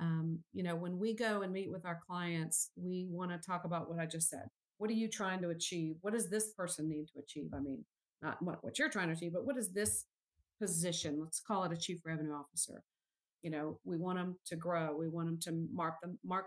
um, 0.00 0.40
you 0.52 0.62
know, 0.62 0.76
when 0.76 0.98
we 0.98 1.14
go 1.14 1.42
and 1.42 1.52
meet 1.52 1.70
with 1.70 1.86
our 1.86 2.00
clients, 2.06 2.70
we 2.76 3.06
want 3.08 3.30
to 3.30 3.38
talk 3.38 3.64
about 3.64 3.88
what 3.88 3.98
I 3.98 4.06
just 4.06 4.28
said. 4.28 4.46
What 4.78 4.90
are 4.90 4.94
you 4.94 5.08
trying 5.08 5.40
to 5.42 5.50
achieve? 5.50 5.96
What 6.02 6.12
does 6.12 6.28
this 6.28 6.52
person 6.52 6.88
need 6.88 7.06
to 7.14 7.20
achieve? 7.20 7.50
I 7.54 7.60
mean, 7.60 7.84
not 8.22 8.42
what, 8.42 8.62
what 8.62 8.78
you're 8.78 8.90
trying 8.90 9.08
to 9.08 9.14
achieve, 9.14 9.32
but 9.32 9.46
what 9.46 9.56
is 9.56 9.72
this 9.72 10.04
position? 10.60 11.18
Let's 11.20 11.40
call 11.40 11.64
it 11.64 11.72
a 11.72 11.76
chief 11.76 12.00
revenue 12.04 12.34
officer. 12.34 12.82
You 13.42 13.50
know, 13.50 13.78
we 13.84 13.96
want 13.96 14.18
them 14.18 14.36
to 14.46 14.56
grow. 14.56 14.94
We 14.94 15.08
want 15.08 15.28
them 15.28 15.38
to 15.42 15.68
mark 15.72 15.94
the 16.02 16.14
mark, 16.24 16.46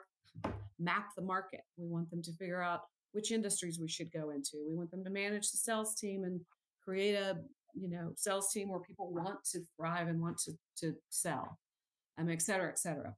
map 0.79 1.07
the 1.15 1.23
market. 1.23 1.61
We 1.77 1.87
want 1.87 2.11
them 2.11 2.21
to 2.23 2.33
figure 2.33 2.61
out 2.61 2.81
which 3.13 3.31
industries 3.31 3.79
we 3.79 3.87
should 3.87 4.11
go 4.11 4.29
into. 4.29 4.57
We 4.67 4.75
want 4.75 4.91
them 4.91 5.03
to 5.03 5.09
manage 5.09 5.49
the 5.51 5.57
sales 5.57 5.95
team 5.95 6.23
and 6.23 6.39
create 6.89 7.15
a 7.15 7.37
you 7.75 7.89
know 7.89 8.11
sales 8.15 8.51
team 8.51 8.69
where 8.69 8.79
people 8.79 9.13
want 9.13 9.43
to 9.51 9.61
thrive 9.77 10.07
and 10.07 10.19
want 10.19 10.37
to 10.39 10.53
to 10.77 10.95
sell, 11.09 11.59
um, 12.17 12.29
et 12.29 12.41
cetera, 12.41 12.69
et 12.69 12.79
cetera. 12.79 13.15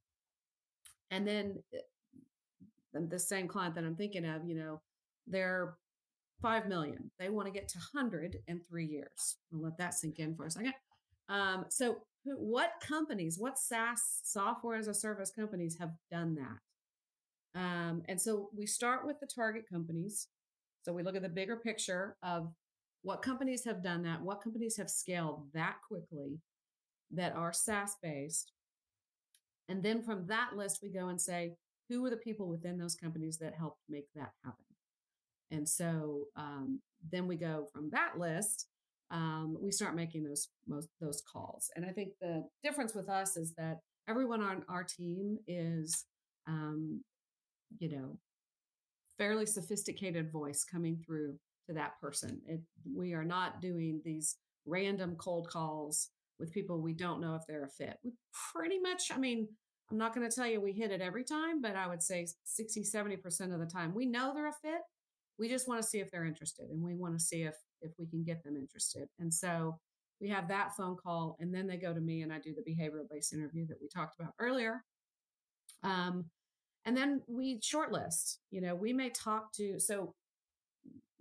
And 1.09 1.25
then 1.27 1.63
uh, 1.73 2.99
the 3.09 3.19
same 3.19 3.47
client 3.47 3.75
that 3.75 3.83
I'm 3.83 3.95
thinking 3.95 4.25
of, 4.25 4.45
you 4.45 4.55
know, 4.55 4.81
they're 5.27 5.75
5 6.41 6.67
million. 6.67 7.11
They 7.19 7.29
want 7.29 7.47
to 7.47 7.51
get 7.51 7.67
to 7.69 7.77
100 7.93 8.37
in 8.47 8.61
three 8.61 8.85
years. 8.85 9.37
I'll 9.53 9.61
let 9.61 9.77
that 9.77 9.93
sink 9.93 10.19
in 10.19 10.35
for 10.35 10.45
a 10.45 10.51
second. 10.51 10.73
Um, 11.29 11.65
so, 11.69 11.97
what 12.23 12.71
companies, 12.81 13.37
what 13.39 13.57
SaaS 13.57 14.21
software 14.23 14.77
as 14.77 14.87
a 14.87 14.93
service 14.93 15.31
companies 15.31 15.77
have 15.79 15.91
done 16.09 16.35
that? 16.35 17.59
Um, 17.59 18.03
and 18.07 18.19
so 18.19 18.49
we 18.55 18.65
start 18.65 19.05
with 19.05 19.19
the 19.19 19.27
target 19.27 19.65
companies. 19.71 20.27
So 20.83 20.93
we 20.93 21.03
look 21.03 21.15
at 21.15 21.21
the 21.21 21.29
bigger 21.29 21.57
picture 21.57 22.15
of 22.23 22.51
what 23.03 23.21
companies 23.21 23.65
have 23.65 23.83
done 23.83 24.03
that, 24.03 24.21
what 24.21 24.43
companies 24.43 24.77
have 24.77 24.89
scaled 24.89 25.47
that 25.53 25.75
quickly 25.87 26.39
that 27.11 27.35
are 27.35 27.53
SaaS 27.53 27.97
based. 28.01 28.51
And 29.69 29.81
then 29.83 30.01
from 30.01 30.27
that 30.27 30.51
list, 30.55 30.79
we 30.83 30.89
go 30.89 31.07
and 31.07 31.19
say, 31.19 31.55
who 31.89 32.05
are 32.05 32.09
the 32.09 32.17
people 32.17 32.47
within 32.47 32.77
those 32.77 32.95
companies 32.95 33.37
that 33.39 33.53
helped 33.57 33.81
make 33.89 34.07
that 34.15 34.31
happen? 34.43 34.65
And 35.49 35.67
so 35.67 36.25
um, 36.35 36.79
then 37.11 37.27
we 37.27 37.35
go 37.35 37.67
from 37.73 37.89
that 37.91 38.17
list, 38.17 38.67
um, 39.11 39.57
we 39.61 39.71
start 39.71 39.95
making 39.95 40.23
those 40.23 40.47
most 40.67 40.87
those 41.01 41.21
calls. 41.21 41.69
And 41.75 41.85
I 41.85 41.89
think 41.89 42.13
the 42.21 42.45
difference 42.63 42.95
with 42.95 43.09
us 43.09 43.35
is 43.35 43.53
that 43.55 43.79
everyone 44.07 44.41
on 44.41 44.63
our 44.69 44.85
team 44.85 45.37
is, 45.47 46.05
um, 46.47 47.03
you 47.79 47.89
know, 47.89 48.17
fairly 49.17 49.45
sophisticated 49.45 50.31
voice 50.31 50.63
coming 50.63 50.97
through 51.05 51.35
to 51.67 51.73
that 51.73 51.99
person. 52.01 52.41
It, 52.47 52.61
we 52.95 53.13
are 53.13 53.23
not 53.25 53.61
doing 53.61 54.01
these 54.03 54.37
random 54.65 55.15
cold 55.17 55.47
calls 55.49 56.09
with 56.39 56.51
people 56.51 56.81
we 56.81 56.93
don't 56.93 57.21
know 57.21 57.35
if 57.35 57.43
they're 57.47 57.65
a 57.65 57.69
fit. 57.69 57.97
We 58.03 58.13
pretty 58.53 58.79
much, 58.79 59.11
I 59.13 59.17
mean, 59.17 59.47
I'm 59.91 59.97
not 59.97 60.15
going 60.15 60.27
to 60.27 60.35
tell 60.35 60.47
you 60.47 60.61
we 60.61 60.73
hit 60.73 60.91
it 60.91 61.01
every 61.01 61.23
time, 61.23 61.61
but 61.61 61.75
I 61.75 61.87
would 61.87 62.01
say 62.01 62.27
60, 62.43 62.81
70% 62.83 63.53
of 63.53 63.59
the 63.59 63.65
time 63.65 63.93
we 63.93 64.05
know 64.05 64.33
they're 64.33 64.47
a 64.47 64.53
fit. 64.53 64.81
We 65.37 65.49
just 65.49 65.67
want 65.67 65.81
to 65.81 65.87
see 65.87 65.99
if 65.99 66.09
they're 66.11 66.25
interested 66.25 66.69
and 66.69 66.81
we 66.83 66.95
want 66.95 67.17
to 67.17 67.23
see 67.23 67.43
if 67.43 67.55
if 67.81 67.91
we 67.97 68.05
can 68.07 68.23
get 68.23 68.43
them 68.43 68.55
interested. 68.55 69.07
And 69.19 69.33
so 69.33 69.79
we 70.19 70.29
have 70.29 70.47
that 70.49 70.75
phone 70.75 70.95
call 70.95 71.35
and 71.39 71.53
then 71.53 71.67
they 71.67 71.77
go 71.77 71.93
to 71.93 71.99
me 72.01 72.21
and 72.21 72.31
I 72.31 72.39
do 72.39 72.53
the 72.53 72.61
behavioral 72.71 73.09
based 73.09 73.33
interview 73.33 73.65
that 73.67 73.77
we 73.81 73.87
talked 73.87 74.15
about 74.19 74.33
earlier. 74.39 74.83
Um, 75.83 76.25
And 76.85 76.97
then 76.97 77.21
we 77.27 77.59
shortlist. 77.59 78.37
You 78.51 78.61
know, 78.61 78.75
we 78.75 78.93
may 78.93 79.09
talk 79.11 79.51
to 79.53 79.79
so 79.79 80.13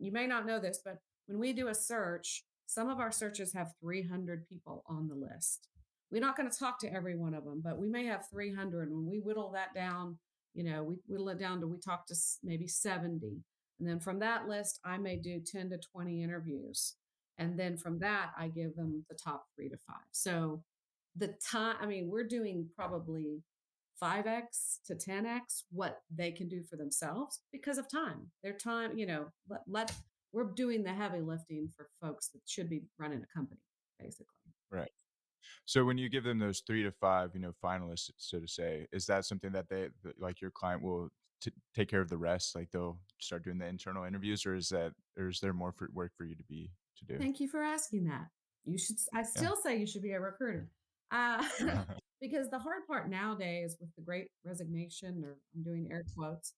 you 0.00 0.12
may 0.12 0.26
not 0.26 0.47
know 0.47 0.59
this, 0.59 0.80
but 0.85 0.99
when 1.26 1.38
we 1.38 1.52
do 1.52 1.69
a 1.69 1.75
search, 1.75 2.45
some 2.66 2.88
of 2.88 2.99
our 2.99 3.12
searches 3.12 3.52
have 3.52 3.73
300 3.80 4.49
people 4.49 4.85
on 4.87 5.09
the 5.09 5.14
list. 5.14 5.69
We're 6.11 6.21
not 6.21 6.37
going 6.37 6.50
to 6.50 6.59
talk 6.59 6.80
to 6.80 6.92
every 6.92 7.16
one 7.16 7.35
of 7.35 7.45
them, 7.45 7.61
but 7.62 7.78
we 7.78 7.88
may 7.88 8.07
have 8.07 8.28
300. 8.33 8.90
When 8.90 9.09
we 9.09 9.19
whittle 9.19 9.52
that 9.54 9.75
down, 9.75 10.19
you 10.54 10.64
know, 10.64 10.83
we 10.83 10.97
whittle 11.07 11.28
it 11.28 11.38
down 11.38 11.61
to 11.61 11.66
we 11.66 11.78
talk 11.78 12.07
to 12.07 12.14
maybe 12.42 12.66
70. 12.66 13.42
And 13.78 13.88
then 13.88 14.00
from 14.00 14.19
that 14.19 14.49
list, 14.49 14.80
I 14.85 14.99
may 14.99 15.16
do 15.16 15.40
10 15.45 15.71
to 15.71 15.78
20 15.92 16.23
interviews. 16.23 16.97
And 17.38 17.59
then 17.59 17.76
from 17.76 17.99
that, 18.00 18.30
I 18.38 18.49
give 18.49 18.75
them 18.76 19.04
the 19.09 19.16
top 19.16 19.45
three 19.57 19.69
to 19.69 19.76
five. 19.87 20.04
So 20.12 20.62
the 21.16 21.35
time, 21.50 21.76
I 21.80 21.87
mean, 21.87 22.09
we're 22.11 22.26
doing 22.26 22.69
probably 22.76 23.42
5x 24.02 24.80
to 24.87 24.95
10x 24.95 25.64
what 25.71 25.99
they 26.14 26.30
can 26.33 26.49
do 26.49 26.62
for 26.62 26.76
themselves 26.76 27.40
because 27.52 27.78
of 27.78 27.90
time. 27.90 28.30
Their 28.42 28.54
time, 28.54 28.97
you 28.97 29.07
know, 29.07 29.26
let, 29.49 29.61
let 29.66 29.92
we're 30.33 30.52
doing 30.52 30.83
the 30.83 30.92
heavy 30.92 31.21
lifting 31.21 31.69
for 31.76 31.88
folks 32.00 32.28
that 32.28 32.40
should 32.47 32.71
be 32.71 32.83
running 32.99 33.23
a 33.23 33.38
company, 33.38 33.61
basically. 33.99 34.26
Right. 34.71 34.90
So 35.66 35.85
when 35.85 35.99
you 35.99 36.09
give 36.09 36.25
them 36.25 36.38
those 36.38 36.62
3 36.66 36.83
to 36.85 36.92
5, 36.92 37.30
you 37.35 37.40
know, 37.40 37.52
finalists, 37.62 38.11
so 38.16 38.38
to 38.38 38.49
say, 38.49 38.87
is 38.92 39.07
that 39.07 39.25
something 39.25 39.52
that 39.52 39.69
they 39.69 39.88
like, 40.19 40.40
your 40.40 40.50
client 40.50 40.83
will 40.83 41.11
t 41.40 41.50
take 41.75 41.88
care 41.88 42.00
of 42.00 42.09
the 42.09 42.16
rest? 42.16 42.54
Like, 42.54 42.71
they'll 42.71 42.99
start 43.19 43.45
doing 43.45 43.59
the 43.59 43.66
internal 43.66 44.04
interviews, 44.04 44.47
or 44.47 44.54
is 44.54 44.69
that 44.71 44.92
or 45.19 45.28
is 45.28 45.40
there 45.40 45.52
more 45.52 45.73
for 45.73 45.88
work 45.92 46.12
for 46.16 46.25
you 46.25 46.35
to 46.37 46.45
be 46.45 46.71
to 46.99 47.04
do? 47.04 47.19
Thank 47.19 47.40
you 47.40 47.49
for 47.49 47.62
asking 47.62 48.04
that. 48.04 48.26
You 48.64 48.78
should 48.78 48.97
I 49.14 49.21
Yeah. 49.21 49.25
still 49.25 49.57
say 49.57 49.76
you 49.76 49.87
should 49.87 50.02
be 50.02 50.12
a 50.12 50.21
recruiter. 50.21 50.69
Uh, 51.11 51.42
because 52.21 52.50
the 52.50 52.59
hard 52.59 52.87
part 52.87 53.09
nowadays 53.09 53.77
with 53.81 53.91
the 53.97 54.03
great 54.03 54.29
resignation, 54.45 55.23
or 55.25 55.39
I'm 55.55 55.62
doing 55.62 55.89
air 55.91 56.05
quotes, 56.17 56.55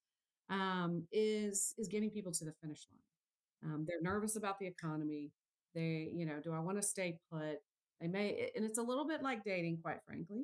um, 0.49 1.03
is 1.11 1.73
is 1.77 1.87
getting 1.87 2.09
people 2.09 2.31
to 2.33 2.45
the 2.45 2.53
finish 2.61 2.85
line. 2.91 3.73
Um, 3.73 3.85
they're 3.87 4.01
nervous 4.01 4.35
about 4.35 4.59
the 4.59 4.67
economy. 4.67 5.31
They, 5.73 6.09
you 6.13 6.25
know, 6.25 6.39
do 6.43 6.53
I 6.53 6.59
want 6.59 6.77
to 6.77 6.87
stay 6.87 7.17
put? 7.31 7.57
They 8.01 8.07
may, 8.07 8.49
and 8.55 8.65
it's 8.65 8.77
a 8.77 8.83
little 8.83 9.07
bit 9.07 9.23
like 9.23 9.43
dating, 9.43 9.79
quite 9.81 9.99
frankly, 10.05 10.43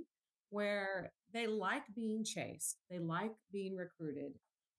where 0.50 1.12
they 1.34 1.48
like 1.48 1.84
being 1.96 2.24
chased, 2.24 2.78
they 2.90 3.00
like 3.00 3.32
being 3.52 3.76
recruited. 3.76 4.34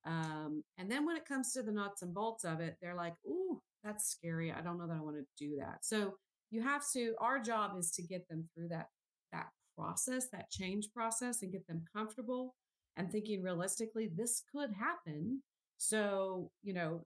Um, 0.07 0.65
and 0.79 0.91
then 0.91 1.05
when 1.05 1.17
it 1.17 1.27
comes 1.27 1.53
to 1.53 1.63
the 1.63 1.73
nuts 1.73 2.03
and 2.03 2.15
bolts 2.15 2.45
of 2.45 2.61
it, 2.61 2.77
they're 2.81 2.95
like, 2.95 3.15
ooh, 3.27 3.61
that's 3.85 4.09
scary. 4.11 4.53
I 4.53 4.63
don't 4.63 4.79
know 4.79 4.87
that 4.87 4.97
I 4.97 5.01
want 5.01 5.17
to 5.17 5.25
do 5.45 5.57
that. 5.59 5.85
So 5.85 6.15
you 6.51 6.63
have 6.63 6.83
to, 6.95 7.15
our 7.21 7.39
job 7.39 7.73
is 7.79 7.91
to 7.93 8.03
get 8.03 8.27
them 8.29 8.49
through 8.55 8.69
that 8.69 8.79
that 8.79 8.87
process, 9.81 10.27
that 10.33 10.51
change 10.51 10.89
process, 10.95 11.43
and 11.43 11.53
get 11.53 11.67
them 11.67 11.85
comfortable 11.95 12.55
and 12.97 13.11
thinking 13.11 13.43
realistically, 13.43 14.11
this 14.15 14.43
could 14.53 14.71
happen. 14.73 15.43
So, 15.79 16.51
you 16.63 16.75
know, 16.75 17.05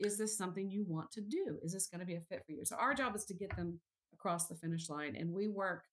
is 0.00 0.18
this 0.18 0.36
something 0.36 0.70
you 0.70 0.84
want 0.88 1.10
to 1.12 1.20
do? 1.20 1.58
Is 1.62 1.72
this 1.72 1.86
going 1.86 2.00
to 2.00 2.06
be 2.06 2.16
a 2.16 2.20
fit 2.20 2.42
for 2.46 2.52
you? 2.52 2.64
So 2.64 2.76
our 2.76 2.94
job 2.94 3.14
is 3.14 3.24
to 3.26 3.34
get 3.34 3.54
them 3.56 3.78
across 4.12 4.46
the 4.46 4.54
finish 4.54 4.88
line 4.88 5.14
and 5.16 5.30
we 5.30 5.48
work 5.48 5.84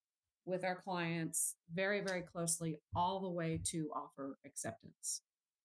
with 0.45 0.63
our 0.63 0.75
clients 0.81 1.55
very 1.73 2.01
very 2.01 2.21
closely 2.21 2.77
all 2.95 3.19
the 3.19 3.29
way 3.29 3.59
to 3.65 3.89
offer 3.95 4.37
acceptance. 4.45 5.21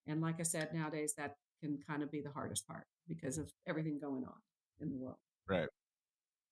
And 0.07 0.21
like 0.21 0.37
I 0.41 0.45
said 0.45 0.75
nowadays 0.75 1.15
that 1.17 1.37
can 1.63 1.79
kind 1.89 2.03
of 2.03 2.11
be 2.11 2.21
the 2.21 2.31
hardest 2.31 2.67
part 2.67 2.85
because 3.09 3.39
of 3.39 3.51
everything 3.67 3.99
going 4.01 4.25
on 4.25 4.35
in 4.81 4.91
the 4.91 4.97
world. 4.97 5.19
Right. 5.49 5.69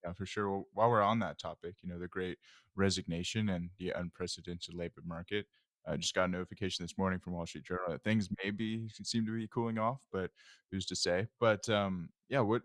Yeah, 0.07 0.13
for 0.13 0.27
sure. 0.27 0.49
Well, 0.49 0.69
while 0.73 0.91
we're 0.91 1.03
on 1.03 1.19
that 1.21 1.39
topic, 1.39 1.75
you 1.83 1.89
know, 1.89 1.99
the 1.99 2.07
great 2.07 2.39
resignation 2.77 3.49
and 3.49 3.71
the 3.79 3.91
unprecedented 3.91 4.75
labor 4.75 5.03
market, 5.05 5.47
I 5.87 5.97
just 5.97 6.15
got 6.15 6.29
a 6.29 6.33
notification 6.33 6.85
this 6.85 6.97
morning 6.97 7.19
from 7.19 7.33
Wall 7.33 7.47
Street 7.47 7.65
Journal 7.65 7.87
that 7.91 8.05
things 8.05 8.29
maybe 8.43 8.89
seem 9.03 9.27
to 9.27 9.37
be 9.37 9.49
cooling 9.49 9.79
off, 9.79 9.99
but 10.13 10.31
who's 10.71 10.87
to 10.87 10.97
say? 10.97 11.27
But 11.41 11.69
um, 11.69 12.11
yeah, 12.29 12.41
what 12.41 12.63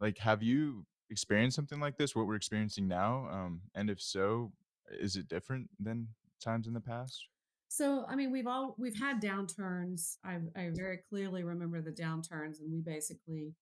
like 0.00 0.18
have 0.18 0.42
you 0.42 0.86
experienced 1.10 1.56
something 1.56 1.80
like 1.80 1.96
this? 1.98 2.16
What 2.16 2.26
we're 2.26 2.36
experiencing 2.36 2.88
now? 2.88 3.28
Um, 3.30 3.60
and 3.74 3.90
if 3.90 4.00
so, 4.00 4.52
is 4.90 5.16
it 5.16 5.28
different 5.28 5.68
than 5.78 6.08
times 6.42 6.66
in 6.66 6.72
the 6.72 6.80
past? 6.80 7.26
So, 7.68 8.06
I 8.08 8.16
mean, 8.16 8.32
we've 8.32 8.46
all 8.46 8.76
we've 8.78 8.98
had 8.98 9.20
downturns. 9.20 10.16
I 10.24 10.38
I 10.56 10.70
very 10.72 11.00
clearly 11.10 11.44
remember 11.44 11.82
the 11.82 11.92
downturns, 11.92 12.60
and 12.60 12.72
we 12.72 12.80
basically 12.80 13.54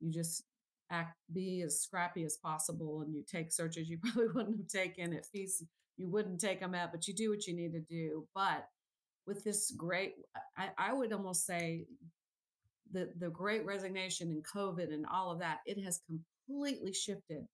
you 0.00 0.10
just 0.10 0.44
act 0.90 1.16
be 1.32 1.62
as 1.62 1.80
scrappy 1.80 2.24
as 2.24 2.36
possible, 2.36 3.02
and 3.02 3.14
you 3.14 3.22
take 3.22 3.52
searches 3.52 3.88
you 3.88 3.98
probably 4.02 4.28
wouldn't 4.28 4.58
have 4.58 4.68
taken 4.68 5.12
at 5.14 5.26
fees 5.26 5.62
you 6.00 6.08
wouldn't 6.08 6.40
take 6.40 6.60
them 6.60 6.74
at, 6.74 6.92
but 6.92 7.06
you 7.06 7.14
do 7.14 7.28
what 7.30 7.46
you 7.46 7.54
need 7.54 7.72
to 7.72 7.80
do. 7.80 8.26
But 8.34 8.66
with 9.26 9.44
this 9.44 9.70
great, 9.76 10.14
I, 10.56 10.70
I 10.78 10.92
would 10.94 11.12
almost 11.12 11.44
say 11.44 11.84
the 12.90 13.10
the 13.18 13.28
great 13.28 13.64
resignation 13.66 14.30
and 14.30 14.44
COVID 14.44 14.92
and 14.92 15.04
all 15.12 15.30
of 15.30 15.40
that, 15.40 15.58
it 15.66 15.80
has 15.84 16.00
completely 16.06 16.92
shifted 16.92 17.46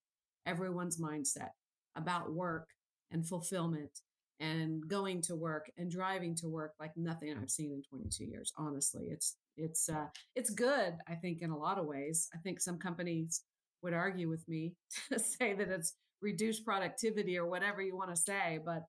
everyone's 0.45 0.99
mindset 0.99 1.49
about 1.95 2.33
work 2.33 2.69
and 3.11 3.27
fulfillment 3.27 3.91
and 4.39 4.87
going 4.87 5.21
to 5.23 5.35
work 5.35 5.69
and 5.77 5.91
driving 5.91 6.35
to 6.35 6.47
work 6.47 6.73
like 6.79 6.91
nothing 6.95 7.35
I've 7.35 7.49
seen 7.49 7.71
in 7.71 7.81
22 7.89 8.25
years. 8.25 8.53
Honestly, 8.57 9.07
it's 9.09 9.35
it's 9.57 9.89
uh, 9.89 10.07
it's 10.35 10.49
good. 10.49 10.93
I 11.07 11.15
think 11.15 11.41
in 11.41 11.49
a 11.49 11.57
lot 11.57 11.77
of 11.77 11.85
ways. 11.85 12.29
I 12.33 12.37
think 12.37 12.61
some 12.61 12.77
companies 12.77 13.41
would 13.81 13.93
argue 13.93 14.29
with 14.29 14.47
me 14.47 14.73
to 15.11 15.19
say 15.19 15.53
that 15.53 15.69
it's 15.69 15.93
reduced 16.21 16.65
productivity 16.65 17.37
or 17.37 17.47
whatever 17.47 17.81
you 17.81 17.95
want 17.95 18.09
to 18.09 18.21
say, 18.21 18.59
but 18.65 18.83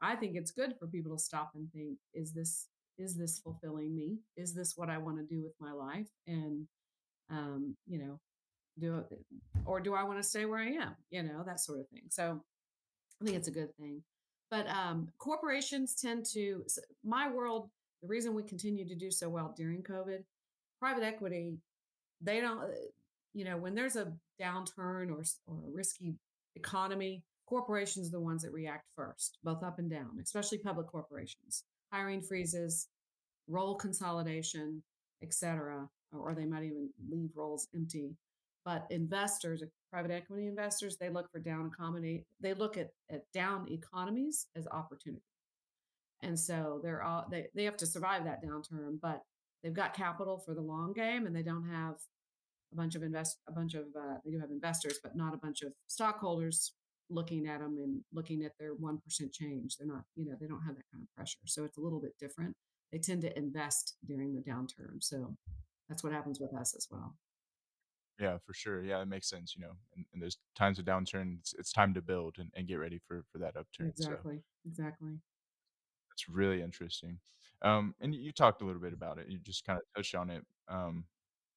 I 0.00 0.16
think 0.16 0.36
it's 0.36 0.50
good 0.50 0.74
for 0.78 0.86
people 0.86 1.16
to 1.16 1.22
stop 1.22 1.50
and 1.54 1.70
think: 1.72 1.98
Is 2.14 2.32
this 2.32 2.68
is 2.98 3.16
this 3.16 3.40
fulfilling 3.40 3.94
me? 3.94 4.18
Is 4.36 4.54
this 4.54 4.74
what 4.76 4.88
I 4.88 4.98
want 4.98 5.18
to 5.18 5.24
do 5.24 5.42
with 5.42 5.54
my 5.60 5.72
life? 5.72 6.08
And 6.26 6.66
um, 7.30 7.76
you 7.86 7.98
know, 7.98 8.20
do 8.78 9.04
or 9.64 9.80
do 9.80 9.94
I 9.94 10.04
want 10.04 10.18
to 10.18 10.28
stay 10.28 10.44
where 10.44 10.60
I 10.60 10.68
am? 10.68 10.94
You 11.10 11.22
know, 11.22 11.42
that 11.46 11.60
sort 11.60 11.80
of 11.80 11.88
thing. 11.88 12.04
So 12.10 12.40
I 13.20 13.24
think 13.24 13.36
it's 13.36 13.48
a 13.48 13.52
good 13.52 13.74
thing. 13.76 14.02
But 14.50 14.68
um, 14.68 15.08
corporations 15.18 15.94
tend 15.94 16.26
to, 16.34 16.64
my 17.04 17.28
world, 17.30 17.70
the 18.04 18.08
reason 18.08 18.34
we 18.34 18.42
continue 18.42 18.86
to 18.86 18.94
do 18.94 19.10
so 19.10 19.30
well 19.30 19.54
during 19.56 19.82
COVID, 19.82 20.18
private 20.78 21.04
equity, 21.04 21.56
they 22.20 22.38
don't, 22.38 22.58
uh, 22.58 22.66
you 23.32 23.46
know, 23.46 23.56
when 23.56 23.74
there's 23.74 23.96
a 23.96 24.12
downturn 24.40 25.10
or, 25.10 25.24
or 25.46 25.56
a 25.56 25.72
risky 25.72 26.14
economy, 26.54 27.22
corporations 27.46 28.08
are 28.08 28.18
the 28.18 28.20
ones 28.20 28.42
that 28.42 28.52
react 28.52 28.84
first, 28.94 29.38
both 29.42 29.62
up 29.62 29.78
and 29.78 29.90
down, 29.90 30.10
especially 30.22 30.58
public 30.58 30.86
corporations. 30.86 31.64
Hiring 31.94 32.20
freezes, 32.20 32.88
role 33.48 33.74
consolidation, 33.74 34.82
etc., 35.22 35.88
or 36.12 36.34
they 36.34 36.44
might 36.44 36.64
even 36.64 36.90
leave 37.10 37.30
roles 37.34 37.68
empty. 37.74 38.10
But 38.66 38.86
investors, 38.90 39.62
uh, 39.62 39.66
private 39.90 40.10
equity 40.10 40.46
investors, 40.46 40.98
they 40.98 41.08
look 41.08 41.30
for 41.32 41.38
down 41.38 41.70
economy. 41.72 42.24
They 42.40 42.52
look 42.52 42.76
at, 42.76 42.90
at 43.10 43.22
down 43.32 43.66
economies 43.70 44.46
as 44.56 44.66
opportunity. 44.66 45.22
And 46.24 46.38
so 46.38 46.80
they're 46.82 47.02
all 47.02 47.26
they, 47.30 47.46
they 47.54 47.64
have 47.64 47.76
to 47.78 47.86
survive 47.86 48.24
that 48.24 48.42
downturn, 48.42 48.98
but 49.00 49.22
they've 49.62 49.74
got 49.74 49.94
capital 49.94 50.38
for 50.38 50.54
the 50.54 50.60
long 50.60 50.92
game 50.92 51.26
and 51.26 51.34
they 51.34 51.42
don't 51.42 51.68
have 51.68 51.96
a 52.72 52.76
bunch 52.76 52.94
of 52.94 53.02
invest 53.02 53.38
a 53.48 53.52
bunch 53.52 53.74
of 53.74 53.84
uh, 53.98 54.16
they 54.24 54.30
do 54.32 54.40
have 54.40 54.50
investors, 54.50 54.98
but 55.02 55.16
not 55.16 55.34
a 55.34 55.38
bunch 55.38 55.62
of 55.62 55.72
stockholders 55.86 56.72
looking 57.10 57.46
at 57.46 57.60
them 57.60 57.76
and 57.78 58.00
looking 58.12 58.44
at 58.44 58.52
their 58.58 58.74
one 58.74 58.98
percent 58.98 59.32
change. 59.32 59.76
They're 59.76 59.86
not, 59.88 60.04
you 60.16 60.24
know, 60.24 60.36
they 60.40 60.46
don't 60.46 60.62
have 60.62 60.76
that 60.76 60.84
kind 60.92 61.02
of 61.02 61.14
pressure. 61.14 61.38
So 61.46 61.64
it's 61.64 61.78
a 61.78 61.80
little 61.80 62.00
bit 62.00 62.14
different. 62.18 62.54
They 62.92 62.98
tend 62.98 63.22
to 63.22 63.38
invest 63.38 63.96
during 64.06 64.34
the 64.34 64.40
downturn. 64.40 65.00
So 65.00 65.36
that's 65.88 66.02
what 66.02 66.12
happens 66.12 66.40
with 66.40 66.54
us 66.54 66.74
as 66.76 66.86
well. 66.90 67.14
Yeah, 68.20 68.38
for 68.46 68.54
sure. 68.54 68.82
Yeah, 68.82 69.02
it 69.02 69.08
makes 69.08 69.28
sense. 69.28 69.54
You 69.56 69.62
know, 69.62 69.72
and, 69.96 70.04
and 70.12 70.22
there's 70.22 70.38
times 70.56 70.78
of 70.78 70.84
downturn. 70.84 71.38
It's, 71.40 71.54
it's 71.58 71.72
time 71.72 71.94
to 71.94 72.02
build 72.02 72.36
and, 72.38 72.50
and 72.54 72.68
get 72.68 72.76
ready 72.76 73.00
for 73.06 73.24
for 73.32 73.38
that 73.38 73.56
upturn. 73.56 73.92
So 73.96 74.10
Exactly. 74.66 75.18
It's 76.14 76.28
really 76.28 76.62
interesting. 76.62 77.18
Um, 77.62 77.94
and 78.00 78.14
you 78.14 78.32
talked 78.32 78.62
a 78.62 78.64
little 78.64 78.80
bit 78.80 78.92
about 78.92 79.18
it. 79.18 79.28
You 79.28 79.38
just 79.38 79.64
kinda 79.64 79.80
touched 79.96 80.14
on 80.14 80.30
it. 80.30 80.44
Um, 80.68 81.06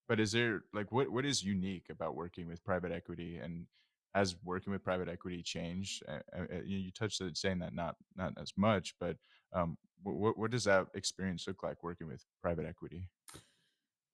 but 0.07 0.19
is 0.19 0.31
there 0.31 0.63
like 0.73 0.91
what 0.91 1.09
what 1.09 1.25
is 1.25 1.43
unique 1.43 1.87
about 1.89 2.15
working 2.15 2.47
with 2.47 2.63
private 2.63 2.91
equity 2.91 3.37
and 3.37 3.67
has 4.15 4.35
working 4.43 4.71
with 4.71 4.83
private 4.83 5.09
equity 5.09 5.43
changed? 5.43 6.03
Uh, 6.07 6.19
you 6.65 6.77
you 6.77 6.91
touched 6.91 7.21
on 7.21 7.35
saying 7.35 7.59
that 7.59 7.73
not 7.73 7.95
not 8.15 8.33
as 8.41 8.53
much, 8.57 8.95
but 8.99 9.17
um, 9.53 9.77
what 10.03 10.37
what 10.37 10.51
does 10.51 10.63
that 10.63 10.87
experience 10.95 11.47
look 11.47 11.63
like 11.63 11.83
working 11.83 12.07
with 12.07 12.25
private 12.41 12.65
equity? 12.65 13.09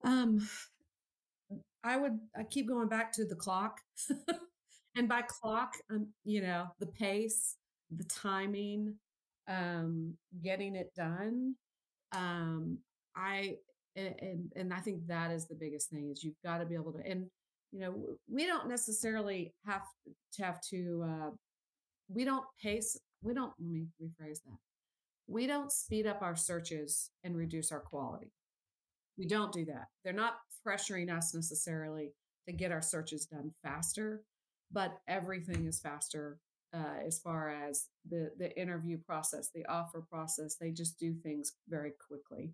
Um, 0.02 0.48
I 1.82 1.96
would 1.96 2.18
I 2.36 2.44
keep 2.44 2.68
going 2.68 2.88
back 2.88 3.12
to 3.12 3.24
the 3.24 3.36
clock. 3.36 3.80
and 4.96 5.08
by 5.08 5.22
clock, 5.22 5.74
um, 5.90 6.08
you 6.24 6.40
know, 6.40 6.68
the 6.80 6.86
pace, 6.86 7.56
the 7.90 8.04
timing, 8.04 8.96
um, 9.48 10.14
getting 10.42 10.76
it 10.76 10.92
done. 10.96 11.54
Um, 12.12 12.78
I 13.16 13.56
and 13.96 14.52
and 14.56 14.74
I 14.74 14.80
think 14.80 15.06
that 15.08 15.30
is 15.30 15.46
the 15.46 15.54
biggest 15.56 15.90
thing 15.90 16.10
is 16.10 16.24
you've 16.24 16.40
got 16.44 16.58
to 16.58 16.66
be 16.66 16.74
able 16.74 16.92
to 16.94 17.00
and 17.06 17.26
you 17.72 17.80
know 17.80 17.94
we 18.30 18.46
don't 18.46 18.68
necessarily 18.68 19.54
have 19.66 19.82
to 20.34 20.44
have 20.44 20.60
to 20.70 21.04
uh, 21.08 21.30
we 22.08 22.24
don't 22.24 22.44
pace 22.62 22.98
we 23.22 23.34
don't 23.34 23.52
let 23.60 23.70
me 23.70 23.86
rephrase 24.02 24.42
that 24.44 24.58
We 25.28 25.46
don't 25.46 25.72
speed 25.72 26.06
up 26.06 26.22
our 26.22 26.36
searches 26.36 27.10
and 27.24 27.36
reduce 27.36 27.72
our 27.72 27.80
quality. 27.80 28.32
We 29.18 29.26
don't 29.26 29.52
do 29.52 29.64
that. 29.66 29.86
They're 30.04 30.12
not 30.12 30.34
pressuring 30.66 31.16
us 31.16 31.34
necessarily 31.34 32.12
to 32.48 32.54
get 32.54 32.72
our 32.72 32.82
searches 32.82 33.26
done 33.26 33.52
faster, 33.64 34.22
but 34.72 34.98
everything 35.08 35.66
is 35.66 35.80
faster 35.80 36.38
uh, 36.74 37.06
as 37.06 37.20
far 37.20 37.50
as 37.50 37.88
the 38.08 38.30
the 38.38 38.58
interview 38.60 38.98
process, 38.98 39.50
the 39.54 39.66
offer 39.66 40.02
process. 40.10 40.56
They 40.56 40.70
just 40.72 40.98
do 40.98 41.14
things 41.14 41.52
very 41.68 41.92
quickly. 42.08 42.52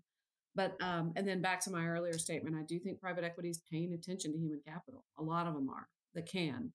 But 0.55 0.75
um, 0.81 1.13
and 1.15 1.27
then 1.27 1.41
back 1.41 1.61
to 1.61 1.71
my 1.71 1.85
earlier 1.87 2.17
statement, 2.17 2.55
I 2.55 2.63
do 2.63 2.79
think 2.79 2.99
private 3.01 3.23
equity 3.23 3.49
is 3.49 3.61
paying 3.71 3.93
attention 3.93 4.33
to 4.33 4.37
human 4.37 4.61
capital. 4.67 5.05
A 5.17 5.23
lot 5.23 5.47
of 5.47 5.53
them 5.55 5.69
are. 5.69 5.87
That 6.13 6.27
can, 6.29 6.73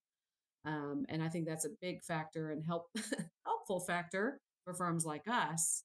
um, 0.65 1.05
and 1.09 1.21
I 1.21 1.29
think 1.29 1.47
that's 1.47 1.65
a 1.65 1.69
big 1.81 2.03
factor 2.03 2.51
and 2.51 2.63
help 2.65 2.87
helpful 3.45 3.79
factor 3.81 4.39
for 4.65 4.73
firms 4.73 5.05
like 5.05 5.27
us 5.27 5.83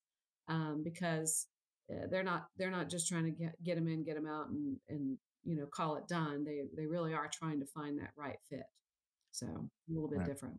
um, 0.49 0.83
because 0.83 1.47
uh, 1.93 2.07
they're 2.11 2.25
not 2.25 2.47
they're 2.57 2.71
not 2.71 2.89
just 2.89 3.09
trying 3.09 3.25
to 3.25 3.31
get 3.31 3.63
get 3.63 3.77
them 3.77 3.89
in, 3.89 4.05
get 4.05 4.15
them 4.17 4.27
out, 4.27 4.49
and 4.49 4.79
and 4.89 5.19
you 5.45 5.57
know 5.57 5.67
call 5.67 5.97
it 5.97 6.09
done. 6.09 6.45
They 6.45 6.63
they 6.77 6.87
really 6.87 7.13
are 7.15 7.29
trying 7.33 7.61
to 7.61 7.67
find 7.67 7.99
that 7.99 8.13
right 8.17 8.39
fit. 8.49 8.65
So 9.33 9.47
a 9.47 9.93
little 9.93 10.09
bit 10.09 10.21
Right. 10.21 10.27
different. 10.27 10.59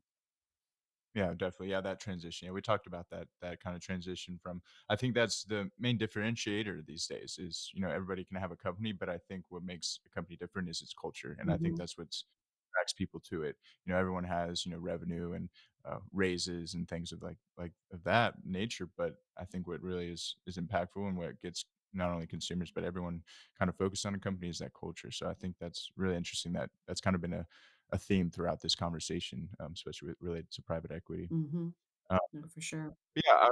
Yeah, 1.14 1.34
definitely. 1.36 1.70
Yeah, 1.70 1.82
that 1.82 2.00
transition. 2.00 2.48
Yeah, 2.48 2.54
we 2.54 2.62
talked 2.62 2.88
about 2.88 3.10
that 3.12 3.28
that 3.42 3.60
kind 3.60 3.76
of 3.76 3.82
transition 3.84 4.40
from 4.42 4.64
I 4.90 4.96
think 4.96 5.14
that's 5.14 5.44
the 5.44 5.70
main 5.78 6.00
differentiator 6.00 6.86
these 6.86 7.06
days 7.06 7.38
is, 7.38 7.70
you 7.74 7.82
know, 7.82 7.90
everybody 7.90 8.26
can 8.26 8.38
have 8.38 8.52
a 8.52 8.56
company, 8.58 8.94
but 8.94 9.10
I 9.10 9.20
think 9.20 9.46
what 9.50 9.64
makes 9.64 10.00
a 10.08 10.10
company 10.10 10.38
different 10.38 10.70
is 10.70 10.82
its 10.82 10.94
culture. 10.94 11.36
And 11.40 11.52
I 11.52 11.58
think 11.58 11.76
hmm 11.76 11.78
that's 11.78 11.98
what 12.00 12.08
attracts 12.08 12.94
people 12.94 13.20
to 13.22 13.44
it. 13.44 13.58
You 13.86 13.94
know, 13.94 14.00
everyone 14.00 14.24
has, 14.24 14.66
you 14.66 14.72
know, 14.72 14.80
revenue 14.80 15.34
and 15.34 15.50
uh, 15.86 16.00
raises 16.12 16.74
and 16.74 16.88
things 16.88 17.12
of 17.12 17.22
like 17.22 17.38
like 17.58 17.74
of 17.92 18.04
that 18.06 18.44
nature, 18.44 18.88
but 18.98 19.18
I 19.38 19.46
think 19.46 19.68
what 19.68 19.82
really 19.82 20.10
is 20.10 20.38
is 20.48 20.58
impactful 20.58 21.08
and 21.08 21.16
what 21.18 21.40
gets 21.42 21.64
not 21.96 22.10
only 22.10 22.26
consumers 22.26 22.72
but 22.72 22.84
everyone 22.84 23.22
kind 23.56 23.70
of 23.70 23.78
focused 23.78 24.04
on 24.08 24.16
a 24.16 24.20
company 24.20 24.50
is 24.50 24.58
that 24.58 24.74
culture. 24.74 25.12
So 25.12 25.28
I 25.30 25.36
think 25.36 25.58
that's 25.60 25.92
really 25.96 26.16
interesting 26.16 26.54
that 26.54 26.72
that's 26.88 27.02
kind 27.02 27.16
of 27.16 27.22
been 27.22 27.34
a 27.34 27.46
a 27.94 28.00
theme 28.00 28.32
throughout 28.32 28.62
this 28.62 28.76
conversation, 28.76 29.50
um, 29.62 29.74
especially 29.74 30.10
with 30.10 30.18
related 30.22 30.52
to 30.54 30.64
private 30.64 30.92
equity. 30.92 31.30
hmm 31.30 31.70
Uh, 32.10 32.20
No, 32.34 32.48
for 32.48 32.62
sure. 32.62 32.98
yeah, 33.16 33.34
I, 33.34 33.50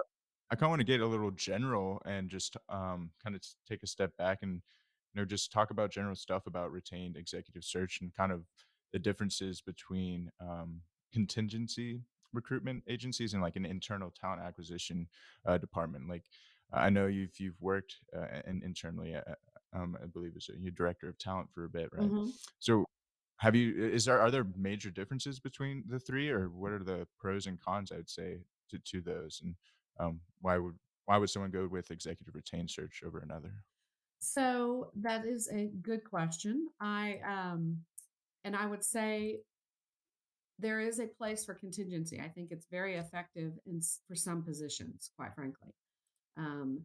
I 0.51 0.55
kind 0.55 0.63
of 0.65 0.69
want 0.71 0.79
to 0.81 0.85
get 0.85 1.01
a 1.01 1.07
little 1.07 1.31
general 1.31 2.01
and 2.05 2.29
just 2.29 2.57
um, 2.69 3.11
kind 3.23 3.35
of 3.35 3.43
take 3.65 3.83
a 3.83 3.87
step 3.87 4.15
back 4.17 4.39
and 4.41 4.61
you 5.13 5.21
know 5.21 5.25
just 5.25 5.51
talk 5.51 5.71
about 5.71 5.91
general 5.91 6.15
stuff 6.15 6.47
about 6.47 6.71
retained 6.71 7.17
executive 7.17 7.63
search 7.63 8.01
and 8.01 8.13
kind 8.13 8.31
of 8.31 8.45
the 8.91 8.99
differences 8.99 9.61
between 9.61 10.31
um, 10.39 10.81
contingency 11.13 12.03
recruitment 12.33 12.83
agencies 12.87 13.33
and 13.33 13.43
like 13.43 13.57
an 13.57 13.65
internal 13.65 14.09
talent 14.11 14.41
acquisition 14.41 15.07
uh, 15.45 15.57
department. 15.57 16.07
Like 16.09 16.25
I 16.71 16.89
know 16.89 17.07
you've 17.07 17.39
you've 17.39 17.61
worked 17.61 17.97
uh, 18.15 18.41
in, 18.47 18.63
internally, 18.63 19.15
uh, 19.15 19.21
um, 19.73 19.97
I 20.01 20.05
believe 20.07 20.35
as 20.35 20.49
a 20.49 20.57
your 20.59 20.71
director 20.71 21.09
of 21.09 21.17
talent 21.17 21.49
for 21.53 21.65
a 21.65 21.69
bit, 21.69 21.89
right? 21.93 22.11
hmm 22.11 22.31
So 22.59 22.85
have 23.41 23.55
you 23.55 23.73
is 23.83 24.05
there 24.05 24.21
are 24.21 24.29
there 24.29 24.45
major 24.55 24.91
differences 24.91 25.39
between 25.39 25.83
the 25.87 25.99
3, 25.99 26.29
or 26.29 26.49
what 26.49 26.71
are 26.71 26.83
the 26.83 27.07
pros 27.17 27.47
and 27.47 27.59
cons, 27.59 27.91
I 27.91 27.97
would 27.97 28.09
say, 28.09 28.37
to 28.69 28.77
to 28.77 29.01
those? 29.01 29.41
And, 29.43 29.55
um, 29.99 30.21
why 30.41 30.59
would 30.59 30.75
why 31.05 31.17
would 31.17 31.31
someone 31.31 31.49
go 31.49 31.67
with 31.67 31.89
executive 31.89 32.35
retained 32.35 32.69
search 32.69 33.01
over 33.03 33.19
another? 33.19 33.51
So 34.19 34.91
that 34.97 35.25
is 35.25 35.49
a 35.51 35.71
good 35.81 36.03
question. 36.03 36.67
I 36.79 37.19
um 37.25 37.79
and 38.43 38.55
I 38.55 38.67
would 38.67 38.83
say 38.83 39.39
there 40.59 40.79
is 40.79 40.99
a 40.99 41.07
place 41.07 41.43
for 41.43 41.55
contingency. 41.55 42.19
I 42.19 42.27
think 42.29 42.51
it's 42.51 42.67
very 42.69 42.97
effective 42.97 43.53
in 43.65 43.81
for 44.07 44.13
some 44.13 44.43
positions, 44.43 45.09
quite 45.17 45.33
frankly. 45.33 45.73
Um, 46.37 46.81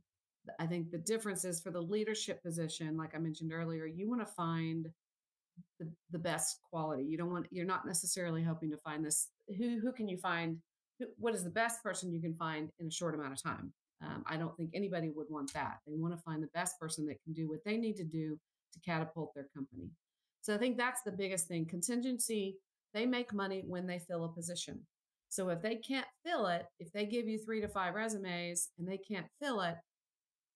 I 0.58 0.66
think 0.66 0.90
the 0.90 0.98
difference 0.98 1.44
is 1.44 1.60
for 1.60 1.70
the 1.70 1.82
leadership 1.82 2.42
position, 2.42 2.96
like 2.96 3.14
I 3.14 3.18
mentioned 3.18 3.52
earlier, 3.52 3.84
you 3.84 4.08
want 4.08 4.26
to 4.26 4.32
find 4.32 4.88
the, 5.78 5.90
the 6.10 6.18
best 6.18 6.58
quality. 6.70 7.04
You 7.04 7.16
don't 7.16 7.30
want 7.30 7.46
you're 7.50 7.66
not 7.66 7.86
necessarily 7.86 8.42
hoping 8.42 8.70
to 8.70 8.76
find 8.78 9.04
this 9.04 9.28
who 9.58 9.78
who 9.80 9.92
can 9.92 10.08
you 10.08 10.18
find 10.18 10.58
who, 10.98 11.06
what 11.18 11.34
is 11.34 11.44
the 11.44 11.50
best 11.50 11.82
person 11.82 12.12
you 12.12 12.20
can 12.20 12.34
find 12.34 12.70
in 12.78 12.86
a 12.86 12.90
short 12.90 13.14
amount 13.14 13.32
of 13.32 13.42
time. 13.42 13.72
Um, 14.02 14.24
I 14.26 14.36
don't 14.36 14.54
think 14.56 14.70
anybody 14.74 15.10
would 15.14 15.28
want 15.30 15.52
that. 15.54 15.78
They 15.86 15.94
want 15.96 16.14
to 16.14 16.20
find 16.22 16.42
the 16.42 16.50
best 16.54 16.78
person 16.78 17.06
that 17.06 17.22
can 17.24 17.32
do 17.32 17.48
what 17.48 17.64
they 17.64 17.76
need 17.76 17.96
to 17.96 18.04
do 18.04 18.38
to 18.74 18.80
catapult 18.80 19.32
their 19.34 19.48
company. 19.54 19.90
So 20.42 20.54
I 20.54 20.58
think 20.58 20.76
that's 20.76 21.02
the 21.02 21.12
biggest 21.12 21.48
thing. 21.48 21.64
Contingency, 21.64 22.56
they 22.92 23.06
make 23.06 23.32
money 23.32 23.64
when 23.66 23.86
they 23.86 23.98
fill 23.98 24.24
a 24.24 24.28
position. 24.28 24.80
So 25.28 25.48
if 25.48 25.60
they 25.62 25.76
can't 25.76 26.06
fill 26.24 26.46
it, 26.46 26.66
if 26.78 26.92
they 26.92 27.06
give 27.06 27.26
you 27.26 27.38
three 27.38 27.60
to 27.60 27.68
five 27.68 27.94
resumes 27.94 28.68
and 28.78 28.86
they 28.86 28.98
can't 28.98 29.26
fill 29.42 29.60
it, 29.62 29.76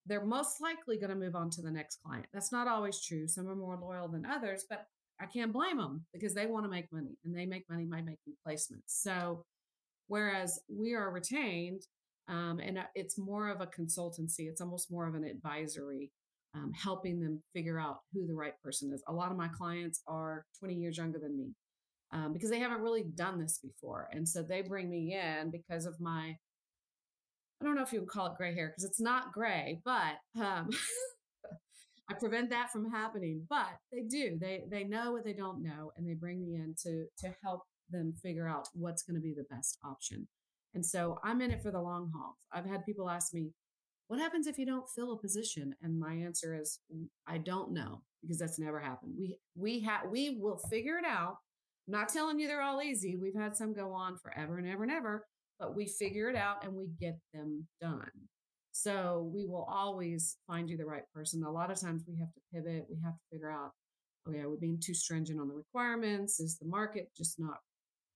they're 0.07 0.25
most 0.25 0.61
likely 0.61 0.97
going 0.99 1.11
to 1.11 1.17
move 1.17 1.37
on 1.37 1.51
to 1.51 1.63
the 1.63 1.71
next 1.71 1.99
client. 2.05 2.27
That's 2.33 2.53
not 2.53 2.69
always 2.69 3.01
true. 3.01 3.29
Some 3.29 3.49
are 3.49 3.57
more 3.57 3.79
loyal 3.81 4.09
than 4.09 4.27
others, 4.27 4.65
but 4.69 4.87
I 5.21 5.27
can't 5.27 5.53
blame 5.53 5.77
them 5.77 6.07
because 6.13 6.35
they 6.35 6.47
want 6.47 6.65
to 6.65 6.71
make 6.71 6.91
money 6.93 7.19
and 7.25 7.37
they 7.37 7.47
make 7.47 7.69
money 7.69 7.85
by 7.85 8.01
making 8.01 8.35
placements. 8.47 8.87
So, 8.87 9.45
whereas 10.09 10.61
we 10.69 10.95
are 10.95 11.11
retained, 11.11 11.83
um, 12.29 12.59
and 12.61 12.79
uh, 12.79 12.85
it's 12.95 13.19
more 13.19 13.49
of 13.49 13.61
a 13.61 13.67
consultancy, 13.67 14.49
it's 14.49 14.61
almost 14.61 14.91
more 14.91 15.07
of 15.07 15.15
an 15.15 15.25
advisory, 15.25 16.11
um, 16.55 16.73
helping 16.73 17.21
them 17.21 17.43
figure 17.53 17.79
out 17.79 17.99
who 18.13 18.27
the 18.27 18.35
right 18.35 18.55
person 18.63 18.93
is. 18.93 19.03
A 19.09 19.13
lot 19.13 19.31
of 19.31 19.37
my 19.37 19.49
clients 19.49 20.01
are 20.07 20.45
20 20.59 20.75
years 20.75 20.97
younger 20.97 21.19
than 21.19 21.37
me 21.37 21.55
um, 22.13 22.33
because 22.33 22.51
they 22.51 22.59
haven't 22.59 22.81
really 22.81 23.05
done 23.15 23.39
this 23.39 23.59
before. 23.59 24.09
And 24.13 24.29
so 24.29 24.43
they 24.43 24.63
bring 24.63 24.89
me 24.89 25.15
in 25.15 25.51
because 25.51 25.87
of 25.87 26.01
my 26.01 26.37
I 27.61 27.65
don't 27.65 27.75
know 27.75 27.83
if 27.83 27.93
you 27.93 28.01
would 28.01 28.09
call 28.09 28.27
it 28.27 28.37
gray 28.37 28.55
hair 28.55 28.69
because 28.69 28.85
it's 28.85 29.01
not 29.01 29.33
gray, 29.33 29.81
but 29.85 30.15
um, 30.41 30.71
I 32.11 32.15
prevent 32.19 32.51
that 32.51 32.71
from 32.73 32.91
happening. 32.91 33.47
But 33.49 33.69
they 33.93 34.03
do. 34.03 34.39
They 34.41 34.63
they 34.71 34.85
know 34.85 35.13
what 35.13 35.25
they 35.25 35.35
don't 35.35 35.63
know, 35.63 35.93
and 35.97 36.09
they 36.09 36.15
bring 36.15 36.41
me 36.41 36.55
in 36.57 36.75
to 36.85 37.07
to 37.19 37.35
help 37.43 37.63
them 37.91 38.15
figure 38.23 38.49
out 38.49 38.69
what's 38.75 39.03
going 39.03 39.17
to 39.17 39.21
be 39.21 39.35
the 39.35 39.55
best 39.55 39.79
option. 39.85 40.27
And 40.75 40.85
so 40.87 41.19
I'm 41.25 41.41
in 41.41 41.51
it 41.51 41.63
for 41.63 41.71
the 41.71 41.81
long 41.81 42.13
haul. 42.15 42.37
I've 42.53 42.65
had 42.67 42.87
people 42.87 43.11
ask 43.11 43.35
me, 43.35 43.51
what 44.07 44.21
happens 44.21 44.47
if 44.47 44.59
you 44.59 44.67
don't 44.67 44.89
fill 44.89 45.13
a 45.13 45.19
position? 45.19 45.75
And 45.83 45.99
my 45.99 46.15
answer 46.15 46.55
is, 46.55 46.81
"Mm, 46.95 47.09
I 47.27 47.39
don't 47.39 47.73
know 47.73 48.03
because 48.23 48.39
that's 48.39 48.59
never 48.59 48.81
happened. 48.81 49.15
We 49.19 49.39
we 49.55 49.81
have 49.81 50.11
we 50.11 50.37
will 50.41 50.59
figure 50.59 50.99
it 50.99 51.05
out. 51.05 51.37
I'm 51.87 51.93
not 51.93 52.09
telling 52.09 52.39
you 52.39 52.49
they're 52.49 52.63
all 52.63 52.83
easy. 52.83 53.17
We've 53.17 53.35
had 53.35 53.57
some 53.57 53.73
go 53.73 53.93
on 53.93 54.17
forever 54.19 54.59
and 54.59 54.67
ever 54.67 54.83
and 54.83 54.93
ever, 54.93 55.27
but 55.61 55.77
we 55.77 55.87
figure 55.87 56.29
it 56.31 56.37
out 56.37 56.65
and 56.65 56.75
we 56.75 56.89
get 56.99 57.19
them 57.35 57.67
done. 57.81 58.11
So 58.73 59.31
we 59.33 59.45
will 59.47 59.69
always 59.71 60.39
find 60.47 60.69
you 60.71 60.77
the 60.77 60.87
right 60.87 61.03
person. 61.15 61.43
A 61.45 61.51
lot 61.51 61.71
of 61.71 61.79
times 61.79 62.05
we 62.09 62.17
have 62.19 62.33
to 62.33 62.41
pivot. 62.53 62.87
We 62.89 62.99
have 63.05 63.13
to 63.13 63.21
figure 63.31 63.51
out, 63.51 63.73
oh 64.27 64.33
yeah, 64.33 64.47
we're 64.47 64.57
being 64.57 64.81
too 64.81 64.95
stringent 64.95 65.39
on 65.39 65.49
the 65.49 65.55
requirements? 65.55 66.41
Is 66.41 66.57
the 66.57 66.67
market 66.67 67.11
just 67.17 67.39
not 67.39 67.59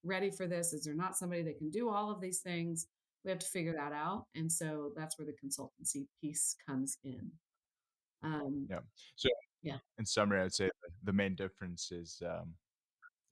ready 0.03 0.31
for 0.31 0.47
this? 0.47 0.73
Is 0.73 0.85
there 0.85 0.95
not 0.95 1.17
somebody 1.17 1.43
that 1.43 1.59
can 1.59 1.71
do 1.71 1.91
all 1.91 2.11
of 2.11 2.21
these 2.21 2.41
things? 2.41 2.87
We 3.25 3.31
have 3.31 3.41
to 3.41 3.47
figure 3.47 3.75
that 3.75 3.93
out. 3.93 4.27
And 4.35 4.51
so 4.51 4.93
that's 4.97 5.19
where 5.19 5.27
the 5.27 5.33
consultancy 5.33 6.07
piece 6.21 6.57
comes 6.67 6.97
in. 7.05 7.31
Um, 8.23 8.67
Yeah. 8.71 8.81
So, 9.17 9.29
yeah. 9.63 9.79
in 9.99 10.07
summary, 10.07 10.41
I'd 10.41 10.53
say 10.55 10.71
the 11.03 11.13
main 11.13 11.35
difference 11.35 11.91
is, 11.93 12.23
um, 12.25 12.55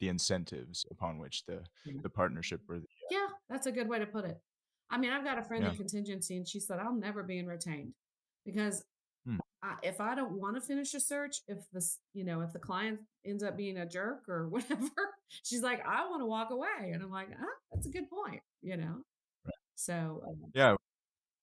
the 0.01 0.09
incentives 0.09 0.85
upon 0.91 1.19
which 1.19 1.45
the 1.47 1.65
Yeah. 1.85 2.01
the 2.03 2.11
partnership 2.11 2.61
or 2.69 2.81
the 2.81 2.87
Yeah, 3.11 3.27
that's 3.49 3.67
a 3.67 3.73
good 3.73 3.89
way 3.89 3.99
to 3.99 4.07
put 4.07 4.25
it. 4.25 4.41
I 4.91 4.99
mean, 4.99 5.11
I've 5.11 5.25
got 5.25 5.39
a 5.39 5.43
friend 5.43 5.67
in 5.67 5.75
contingency, 5.75 6.37
and 6.37 6.47
she 6.47 6.61
said, 6.61 6.79
"I'm 6.79 7.01
never 7.01 7.23
being 7.23 7.47
retained 7.47 7.95
because 8.45 8.85
Hmm, 9.27 9.39
I, 9.63 9.77
if 9.83 10.01
I 10.01 10.15
don't 10.15 10.33
want 10.41 10.57
to 10.57 10.61
finish 10.61 10.95
a 10.95 11.01
search, 11.01 11.39
if 11.49 11.59
this, 11.73 12.01
you 12.15 12.25
know, 12.25 12.41
if 12.43 12.53
the 12.53 12.59
client 12.59 13.01
ends 13.25 13.43
up 13.45 13.57
being 13.57 13.79
a 13.79 13.87
jerk 13.87 14.29
or 14.29 14.49
whatever, 14.51 14.91
she's 15.43 15.63
like, 15.63 15.87
I 15.87 16.09
want 16.09 16.23
to 16.23 16.27
walk 16.27 16.51
away, 16.51 16.93
and 16.93 17.03
I'm 17.03 17.11
like, 17.11 17.29
ah, 17.41 17.47
that's 17.73 17.87
a 17.87 17.91
good 17.91 18.11
point, 18.11 18.43
you 18.63 18.77
know. 18.77 19.03
right. 19.47 19.55
So 19.77 20.23
um, 20.29 20.53
Yeah, 20.55 20.77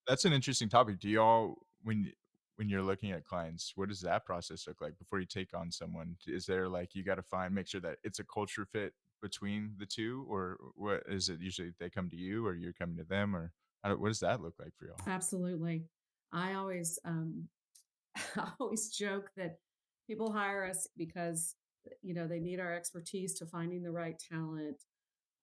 that's 0.07 0.25
an 0.25 0.33
interesting 0.33 0.69
topic. 0.69 0.99
Do 0.99 1.09
y'all 1.09 1.55
when 1.83 2.11
when 2.57 2.69
you're 2.69 2.83
looking 2.83 3.11
at 3.11 3.25
clients, 3.25 3.73
what 3.75 3.89
does 3.89 4.01
that 4.01 4.25
process 4.25 4.67
look 4.67 4.81
like 4.81 4.97
before 4.99 5.19
you 5.19 5.25
take 5.27 5.53
on 5.55 5.71
someone? 5.71 6.17
Is 6.27 6.45
there, 6.45 6.69
like, 6.69 6.95
you 6.95 7.03
gotta 7.03 7.23
find 7.23 7.55
make 7.55 7.67
sure 7.67 7.81
that 7.81 7.97
it's 8.03 8.19
a 8.19 8.25
culture 8.25 8.65
fit 8.65 8.93
between 9.21 9.73
the 9.77 9.85
2, 9.85 10.25
or 10.29 10.57
what 10.75 11.03
is 11.07 11.29
it 11.29 11.41
usually 11.41 11.71
they 11.79 11.89
come 11.89 12.09
to 12.09 12.17
you 12.17 12.45
or 12.45 12.55
you're 12.55 12.73
coming 12.73 12.97
to 12.97 13.03
them, 13.03 13.35
or 13.35 13.51
how 13.83 13.95
what 13.95 14.07
does 14.07 14.19
that 14.19 14.41
look 14.41 14.55
like 14.59 14.73
for 14.77 14.85
y'all? 14.85 15.13
absolutely, 15.13 15.83
I 16.31 16.53
always, 16.53 16.99
um, 17.05 17.47
I 18.35 18.49
always 18.59 18.89
joke 18.89 19.29
that 19.37 19.59
people 20.07 20.31
hire 20.31 20.65
us 20.65 20.87
because 20.97 21.55
you 22.01 22.13
know 22.13 22.27
they 22.27 22.39
need 22.39 22.59
our 22.59 22.73
expertise 22.73 23.33
to 23.35 23.45
finding 23.45 23.83
the 23.83 23.91
right 23.91 24.21
talent 24.31 24.77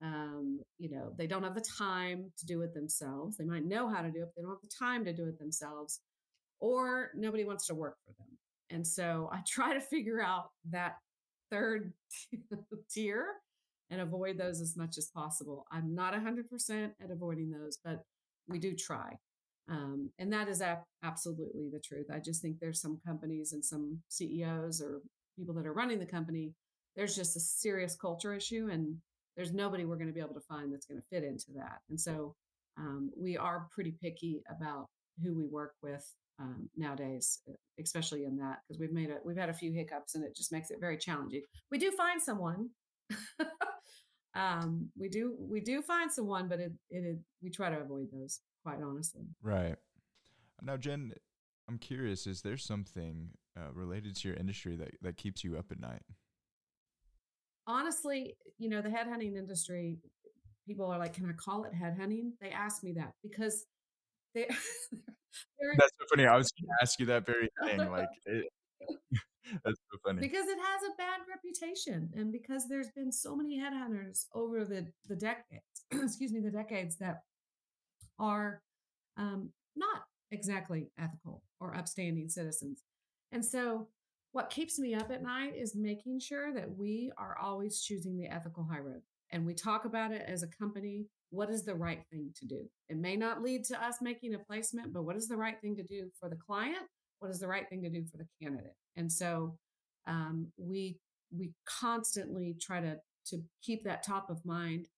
um, 0.03 0.61
you 0.79 0.91
know, 0.91 1.13
they 1.17 1.27
don't 1.27 1.43
have 1.43 1.55
the 1.55 1.65
time 1.79 2.31
to 2.37 2.47
do 2.47 2.61
it 2.63 2.75
themselves. 2.75 3.37
They 3.37 3.45
might 3.45 3.65
know 3.65 3.89
how 3.89 4.03
to 4.03 4.11
do 4.11 4.23
it, 4.23 4.27
but 4.27 4.37
they 4.37 4.43
don't 4.43 4.51
have 4.51 4.61
the 4.61 4.77
time 4.79 5.05
to 5.05 5.13
do 5.13 5.27
it 5.27 5.39
themselves, 5.39 6.01
or 6.61 7.11
nobody 7.15 7.45
wants 7.45 7.67
to 7.69 7.75
work 7.75 7.97
for 8.05 8.13
them. 8.19 8.29
And 8.71 8.87
so 8.87 9.31
I 9.33 9.41
try 9.47 9.75
to 9.75 9.81
figure 9.81 10.23
out 10.23 10.51
that 10.71 10.97
third 11.51 11.93
tier 12.91 13.27
and 13.91 14.01
avoid 14.01 14.39
those 14.39 14.61
as 14.61 14.77
much 14.77 14.99
as 14.99 15.11
possible. 15.15 15.67
I'm 15.71 15.95
not 15.95 16.15
100% 16.15 16.91
at 17.03 17.11
avoiding 17.11 17.51
those, 17.51 17.79
but 17.85 18.03
we 18.49 18.59
do 18.59 18.75
try. 18.75 19.17
Um, 19.69 20.11
and 20.19 20.33
that 20.33 20.49
is 20.49 20.63
ap- 20.63 20.87
absolutely 21.03 21.69
the 21.73 21.81
truth. 21.81 22.07
I 22.13 22.19
just 22.19 22.41
think 22.41 22.59
there's 22.59 22.81
some 22.81 23.01
companies 23.07 23.53
and 23.53 23.65
some 23.65 24.01
CEOs 24.09 24.81
or 24.81 25.01
people 25.37 25.55
that 25.55 25.67
are 25.67 25.73
running 25.73 25.99
the 25.99 26.07
company, 26.07 26.53
there's 26.97 27.15
just 27.15 27.37
a 27.37 27.41
serious 27.41 27.95
culture 27.95 28.35
issue, 28.35 28.69
and 28.71 28.97
there's 29.37 29.53
nobody 29.53 29.85
we're 29.85 29.97
going 29.97 30.09
to 30.09 30.15
be 30.15 30.21
able 30.21 30.35
to 30.35 30.47
find 30.49 30.73
that's 30.73 30.87
going 30.87 31.01
to 31.01 31.07
fit 31.09 31.25
into 31.25 31.53
that. 31.57 31.79
And 31.91 32.01
so 32.01 32.35
um, 32.79 33.11
we 33.17 33.37
are 33.37 33.69
pretty 33.71 33.95
picky 34.03 34.43
about 34.49 34.87
who 35.23 35.35
we 35.35 35.47
work 35.47 35.75
with 35.83 36.05
um, 36.39 36.69
nowadays, 36.77 37.41
especially 37.81 38.25
in 38.25 38.37
that 38.39 38.59
because 38.67 38.81
we've 38.81 38.93
made 38.93 39.11
a 39.11 39.17
we've 39.25 39.37
had 39.37 39.49
a 39.49 39.55
few 39.55 39.73
hiccups 39.73 40.15
and 40.15 40.25
it 40.25 40.37
just 40.37 40.53
makes 40.53 40.71
it 40.71 40.81
very 40.81 40.99
challenging. 40.99 41.43
We 41.71 41.79
do 41.79 41.91
find 41.93 42.21
someone. 42.21 42.71
um, 44.35 44.91
we 44.99 45.09
do 45.09 45.37
we 45.39 45.61
do 45.61 45.83
find 45.83 46.11
someone, 46.11 46.49
but 46.49 46.61
it, 46.61 46.73
it, 46.91 47.05
it 47.05 47.19
we 47.43 47.51
try 47.51 47.71
to 47.71 47.79
avoid 47.79 48.09
those 48.13 48.41
quite 48.65 48.83
honestly. 48.83 49.23
Right. 49.43 49.77
Now, 50.63 50.77
Jen, 50.77 51.13
I'm 51.69 51.79
curious, 51.79 52.27
is 52.27 52.43
there 52.43 52.57
something 52.57 53.31
uh, 53.57 53.73
related 53.73 54.17
to 54.17 54.29
your 54.29 54.37
industry 54.37 54.77
that, 54.77 54.91
that 55.03 55.17
keeps 55.17 55.45
you 55.45 55.59
up 55.59 55.67
at 55.71 55.81
night? 55.81 56.03
Honestly, 57.67 58.37
you 58.59 58.69
know, 58.69 58.81
the 58.81 58.89
headhunting 58.89 59.37
industry, 59.37 59.99
people 60.67 60.87
are 60.87 60.99
like, 60.99 61.15
can 61.15 61.29
I 61.29 61.33
call 61.33 61.65
it 61.65 61.73
headhunting? 61.75 62.33
They 62.41 62.51
ask 62.51 62.85
me 62.85 62.93
that 62.93 63.13
because 63.23 63.67
they. 64.35 64.47
that's 64.49 65.93
so 65.99 66.07
funny. 66.11 66.27
I 66.27 66.37
was 66.37 66.53
going 66.53 66.69
to 66.79 66.83
ask 66.83 67.01
you 67.01 67.07
that 67.07 67.27
very 67.27 67.49
thing. 67.65 67.91
Like, 67.91 68.09
it, 68.27 68.47
that's 69.65 69.81
so 69.93 69.99
funny. 70.05 70.21
Because 70.21 70.47
it 70.49 70.59
has 70.59 70.83
a 70.83 70.97
bad 70.97 71.21
reputation 71.29 72.11
and 72.17 72.33
because 72.33 72.69
there's 72.69 72.91
been 72.91 73.13
so 73.13 73.37
many 73.37 73.59
headhunters 73.59 74.27
over 74.35 74.65
the, 74.65 74.87
the 75.09 75.17
decades, 75.17 75.65
excuse 75.93 76.33
me, 76.33 76.41
the 76.41 76.51
decades 76.51 76.97
that 76.97 77.23
are 78.19 78.63
um, 79.17 79.51
not 79.75 80.03
exactly 80.31 80.91
ethical 80.99 81.43
or 81.61 81.75
upstanding 81.75 82.29
citizens. 82.29 82.83
And 83.33 83.45
so, 83.45 83.89
what 84.33 84.51
keeps 84.51 84.79
me 84.79 84.95
up 84.95 85.11
at 85.11 85.23
night 85.23 85.55
is 85.57 85.75
making 85.75 86.21
sure 86.21 86.53
that 86.53 86.77
we 86.77 87.11
are 87.17 87.39
always 87.41 87.81
choosing 87.81 88.19
the 88.19 88.27
ethical 88.27 88.65
high 88.65 88.81
road. 88.81 89.01
And 89.31 89.47
we 89.47 89.55
talk 89.55 89.87
about 89.87 90.13
it 90.13 90.23
as 90.27 90.43
a 90.43 90.49
company. 90.49 91.07
What 91.31 91.49
is 91.49 91.65
the 91.65 91.75
right 91.75 92.03
thing 92.11 92.33
to 92.37 92.47
do? 92.47 92.69
It 92.91 92.99
may 92.99 93.17
not 93.17 93.43
lead 93.43 93.65
to 93.67 93.83
us 93.83 93.97
making 94.03 94.35
a 94.35 94.39
placement, 94.39 94.93
but 94.93 95.05
what 95.05 95.17
is 95.17 95.27
the 95.27 95.37
right 95.37 95.59
thing 95.61 95.75
to 95.77 95.83
do 95.83 96.11
for 96.21 96.29
the 96.29 96.37
client? 96.37 96.87
What 97.19 97.31
is 97.31 97.41
the 97.41 97.49
right 97.49 97.69
thing 97.69 97.83
to 97.83 97.91
do 97.91 98.05
for 98.05 98.19
the 98.19 98.27
candidate? 98.43 98.75
And 98.97 99.11
so 99.11 99.57
um, 100.07 100.49
we 100.57 100.99
we 101.37 101.53
constantly 101.67 102.57
try 102.61 102.81
to 102.81 102.97
to 103.27 103.43
keep 103.63 103.85
that 103.85 104.05
top 104.05 104.31
of 104.31 104.45
mind 104.45 104.89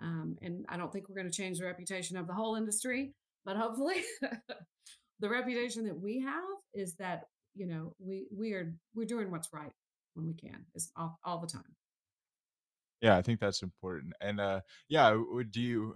um, 0.00 0.36
and 0.42 0.64
I 0.68 0.76
don't 0.76 0.92
think 0.92 1.08
we're 1.08 1.16
going 1.16 1.30
to 1.30 1.36
change 1.36 1.58
the 1.58 1.64
reputation 1.64 2.16
of 2.16 2.26
the 2.26 2.32
whole 2.32 2.54
industry, 2.54 3.12
but 3.44 3.56
hopefully 3.56 3.96
the 5.20 5.28
reputation 5.28 5.84
that 5.84 5.98
we 5.98 6.20
have 6.20 6.44
is 6.74 6.94
that, 6.96 7.24
you 7.54 7.66
know, 7.66 7.94
we, 7.98 8.26
we 8.34 8.52
are, 8.52 8.72
we're 8.94 9.06
doing 9.06 9.30
what's 9.30 9.48
right 9.52 9.72
when 10.14 10.26
we 10.26 10.34
can 10.34 10.64
is 10.74 10.90
all, 10.96 11.18
all 11.24 11.40
the 11.40 11.46
time. 11.46 11.74
Yeah, 13.00 13.16
I 13.16 13.22
think 13.22 13.40
that's 13.40 13.62
important. 13.62 14.12
And 14.20 14.40
uh 14.40 14.60
yeah, 14.88 15.16
would 15.16 15.52
do 15.52 15.60
you 15.60 15.94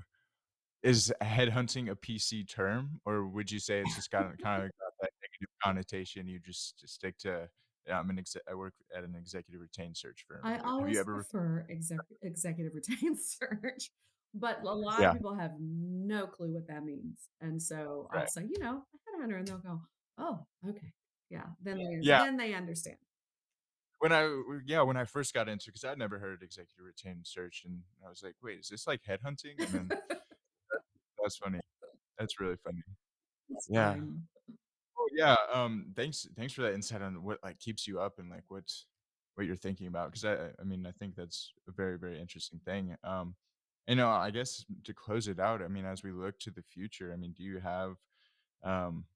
is 0.85 1.13
headhunting 1.23 1.91
a 1.91 1.97
PC 1.97 2.49
term 2.49 3.01
or 3.05 3.27
would 3.27 3.51
you 3.51 3.59
say 3.59 3.81
it's 3.81 3.97
just 3.97 4.11
got 4.11 4.23
kind 4.43 4.65
of 4.65 4.71
got 4.71 4.71
that 4.71 4.71
negative 4.71 4.92
connotation 5.63 6.27
you 6.27 6.39
just, 6.41 6.79
just 6.81 6.95
stick 6.95 7.19
to 7.19 7.49
yeah, 7.87 7.99
I'm 7.99 8.09
an 8.11 8.19
exe- 8.19 8.37
I 8.49 8.55
work 8.55 8.75
at 8.97 9.03
an 9.03 9.17
executive 9.19 9.61
retained 9.61 9.97
search 9.97 10.25
firm. 10.29 10.41
I 10.45 10.59
always 10.59 10.97
ever? 10.99 11.15
prefer 11.17 11.67
exec- 11.69 11.99
executive 12.23 12.73
retained 12.77 13.19
search, 13.19 13.91
but 14.35 14.61
a 14.63 14.73
lot 14.73 15.03
of 15.03 15.15
people 15.15 15.35
have 15.35 15.53
no 15.61 16.29
clue 16.29 16.55
what 16.55 16.69
that 16.69 16.85
means. 16.85 17.29
And 17.41 17.61
so 17.61 18.09
I'll 18.13 18.29
say, 18.29 18.43
you 18.49 18.63
know, 18.63 18.83
a 18.95 19.21
headhunter, 19.27 19.39
and 19.39 19.49
they'll 19.49 19.59
go, 19.59 19.81
oh, 20.19 20.47
okay. 20.69 20.93
Yeah. 21.29 21.47
Then 21.63 21.79
they, 21.79 21.99
Yeah, 22.03 22.25
then 22.25 22.37
they 22.37 22.55
understand. 22.55 22.99
when 23.99 24.13
I 24.13 24.29
yeah 24.65 24.83
when 24.83 24.97
I 24.97 25.05
first 25.05 25.35
got 25.35 25.49
into 25.49 25.67
because 25.67 25.83
I'd 25.85 25.99
never 25.99 26.19
heard 26.21 26.43
executive 26.43 26.85
retained 26.85 27.27
search 27.27 27.63
and 27.65 27.81
I 28.07 28.11
was 28.11 28.23
like, 28.23 28.35
wait, 28.43 28.61
is 28.61 28.69
this 28.69 28.87
like 28.87 29.01
headhunting? 29.09 29.59
And 29.59 29.69
then 29.69 29.89
that's 31.23 31.37
funny. 31.39 31.59
That's 32.19 32.39
really 32.39 32.57
funny. 32.65 32.83
it's 33.49 33.67
Yeah. 33.69 33.95
fine. 33.95 34.23
Yeah. 35.13 35.37
Um. 35.53 35.93
Thanks. 35.95 36.27
Thanks 36.37 36.53
for 36.53 36.63
that 36.63 36.75
insight 36.75 37.03
on 37.03 37.23
what 37.23 37.39
like 37.45 37.59
keeps 37.59 37.87
you 37.87 38.01
up 38.01 38.19
and 38.19 38.31
like 38.31 38.45
what's 38.49 38.87
what 39.35 39.47
you're 39.47 39.57
thinking 39.57 39.87
about. 39.87 40.11
Because 40.11 40.25
I, 40.25 40.49
I 40.61 40.65
mean, 40.65 40.87
I 40.87 40.93
think 40.93 41.15
that's 41.17 41.53
a 41.69 41.73
very, 41.73 41.99
very 41.99 42.21
interesting 42.21 42.61
thing. 42.65 42.97
Um. 43.05 43.35
You 43.89 43.97
know, 43.97 44.11
I 44.11 44.31
guess 44.31 44.65
to 44.85 44.95
close 44.95 45.27
it 45.27 45.41
out, 45.41 45.61
I 45.61 45.67
mean, 45.67 45.85
as 45.85 46.05
we 46.05 46.13
look 46.13 46.39
to 46.39 46.51
the 46.53 46.63
future, 46.63 47.13
I 47.13 47.17
mean, 47.17 47.33
do 47.33 47.43
you 47.43 47.59
have, 47.59 47.97
um, 48.63 49.07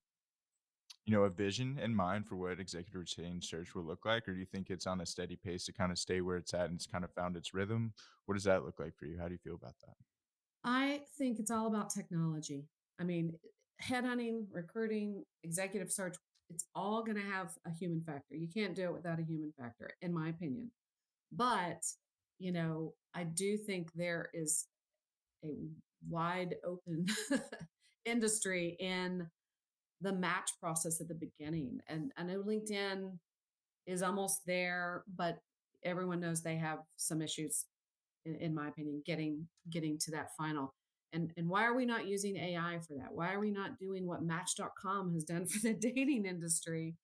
you 1.05 1.15
know, 1.15 1.23
a 1.23 1.31
vision 1.31 1.79
in 1.81 1.95
mind 1.95 2.27
for 2.27 2.35
what 2.35 2.59
executive 2.59 2.99
retained 2.99 3.45
search 3.45 3.77
will 3.77 3.85
look 3.85 4.05
like, 4.05 4.29
or 4.29 4.33
do 4.33 4.41
you 4.41 4.45
think 4.45 4.69
it's 4.69 4.89
on 4.89 5.01
a 5.01 5.07
steady 5.07 5.37
pace 5.37 5.65
to 5.67 5.73
kind 5.73 5.93
of 5.93 5.99
stay 5.99 6.21
where 6.21 6.37
it's 6.37 6.53
at 6.53 6.67
and 6.67 6.75
it's 6.75 6.87
kind 6.87 7.05
of 7.05 7.13
found 7.13 7.37
its 7.37 7.55
rhythm? 7.55 7.93
What 8.25 8.35
does 8.35 8.43
that 8.43 8.65
look 8.65 8.81
like 8.81 8.97
for 8.97 9.07
you? 9.07 9.19
How 9.21 9.29
do 9.29 9.35
you 9.35 9.39
feel 9.39 9.55
about 9.55 9.77
that? 9.87 9.95
I 10.65 11.03
think 11.17 11.39
it's 11.39 11.53
all 11.53 11.69
about 11.69 11.91
technology. 11.91 12.67
I 12.99 13.05
mean, 13.05 13.35
headhunting, 13.83 14.47
recruiting, 14.51 15.25
executive 15.43 15.91
search, 15.91 16.17
it's 16.51 16.67
all 16.75 17.03
going 17.03 17.17
to 17.17 17.23
have 17.23 17.51
a 17.67 17.71
human 17.71 18.03
factor. 18.03 18.35
You 18.35 18.49
can't 18.53 18.75
do 18.75 18.85
it 18.85 18.93
without 18.93 19.19
a 19.19 19.25
human 19.25 19.53
factor, 19.59 19.91
in 20.01 20.15
my 20.15 20.29
opinion. 20.29 20.71
But, 21.33 21.83
you 22.39 22.53
know, 22.53 22.95
I 23.15 23.25
do 23.25 23.57
think 23.57 23.91
there 23.95 24.29
is 24.33 24.67
a 25.45 25.49
wide 26.09 26.55
open 26.65 27.07
industry 28.05 28.77
in 28.79 29.27
the 30.01 30.13
match 30.13 30.51
process 30.61 31.01
at 31.01 31.09
the 31.09 31.15
beginning. 31.15 31.81
And 31.89 32.13
I 32.17 32.23
know 32.23 32.43
LinkedIn 32.43 33.19
is 33.87 34.03
almost 34.03 34.43
there, 34.47 35.03
but 35.17 35.39
everyone 35.85 36.21
knows 36.21 36.43
they 36.43 36.57
have 36.57 36.79
some 36.97 37.23
issues 37.23 37.65
in, 38.25 38.37
in 38.37 38.55
my 38.55 38.69
opinion, 38.69 39.03
getting 39.07 39.47
getting 39.71 39.99
to 40.01 40.11
that 40.13 40.31
final. 40.37 40.75
And 41.17 41.33
and 41.39 41.49
why 41.49 41.65
are 41.65 41.75
we 41.75 41.87
not 41.87 42.07
using 42.07 42.37
AI 42.37 42.79
for 42.87 42.95
that? 42.99 43.13
Why 43.13 43.33
are 43.33 43.41
we 43.41 43.51
not 43.51 43.79
doing 43.79 44.07
what 44.07 44.23
Match.com 44.23 45.15
has 45.15 45.25
done 45.25 45.47
for 45.47 45.59
the 45.61 45.73
dating 45.81 46.27
industry, 46.27 46.95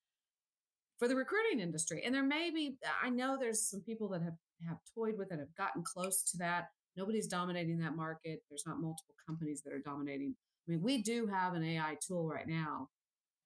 for 0.99 1.09
the 1.09 1.17
recruiting 1.17 1.61
industry? 1.61 2.03
And 2.05 2.15
there 2.15 2.23
may 2.23 2.51
be, 2.51 2.77
I 3.03 3.09
know 3.09 3.39
there's 3.41 3.67
some 3.69 3.81
people 3.81 4.09
that 4.11 4.23
have 4.23 4.37
have 4.69 4.79
toyed 4.95 5.17
with 5.17 5.33
it, 5.33 5.39
have 5.39 5.57
gotten 5.57 5.83
close 5.83 6.23
to 6.31 6.39
that. 6.39 6.67
Nobody's 6.95 7.27
dominating 7.27 7.79
that 7.79 7.97
market. 7.97 8.41
There's 8.51 8.65
not 8.67 8.81
multiple 8.81 9.15
companies 9.27 9.63
that 9.63 9.73
are 9.73 9.81
dominating. 9.81 10.35
I 10.69 10.73
mean, 10.73 10.83
we 10.83 11.03
do 11.03 11.27
have 11.27 11.55
an 11.55 11.65
AI 11.65 11.97
tool 12.07 12.29
right 12.29 12.47
now 12.47 12.91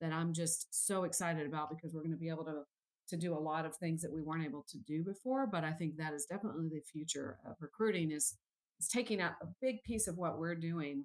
that 0.01 0.13
I'm 0.13 0.35
just 0.35 0.87
so 0.87 1.05
excited 1.05 1.47
about 1.47 1.71
because 1.71 1.95
we're 1.95 2.03
going 2.03 2.11
to 2.11 2.19
be 2.19 2.29
able 2.29 2.45
to 2.45 2.63
to 3.09 3.17
do 3.17 3.35
a 3.35 3.39
lot 3.39 3.65
of 3.65 3.77
things 3.77 4.03
that 4.03 4.13
we 4.13 4.21
weren't 4.21 4.45
able 4.45 4.67
to 4.69 4.79
do 4.79 5.05
before. 5.05 5.47
But 5.47 5.63
I 5.63 5.71
think 5.71 5.97
that 5.97 6.13
is 6.13 6.27
definitely 6.27 6.69
the 6.69 6.81
future 6.93 7.39
of 7.47 7.55
recruiting 7.61 8.11
is 8.11 8.35
is 8.81 8.89
taking 8.89 9.21
out 9.21 9.33
a 9.43 9.47
big 9.61 9.83
piece 9.85 10.09
of 10.09 10.17
what 10.17 10.39
we're 10.39 10.55
doing 10.55 11.05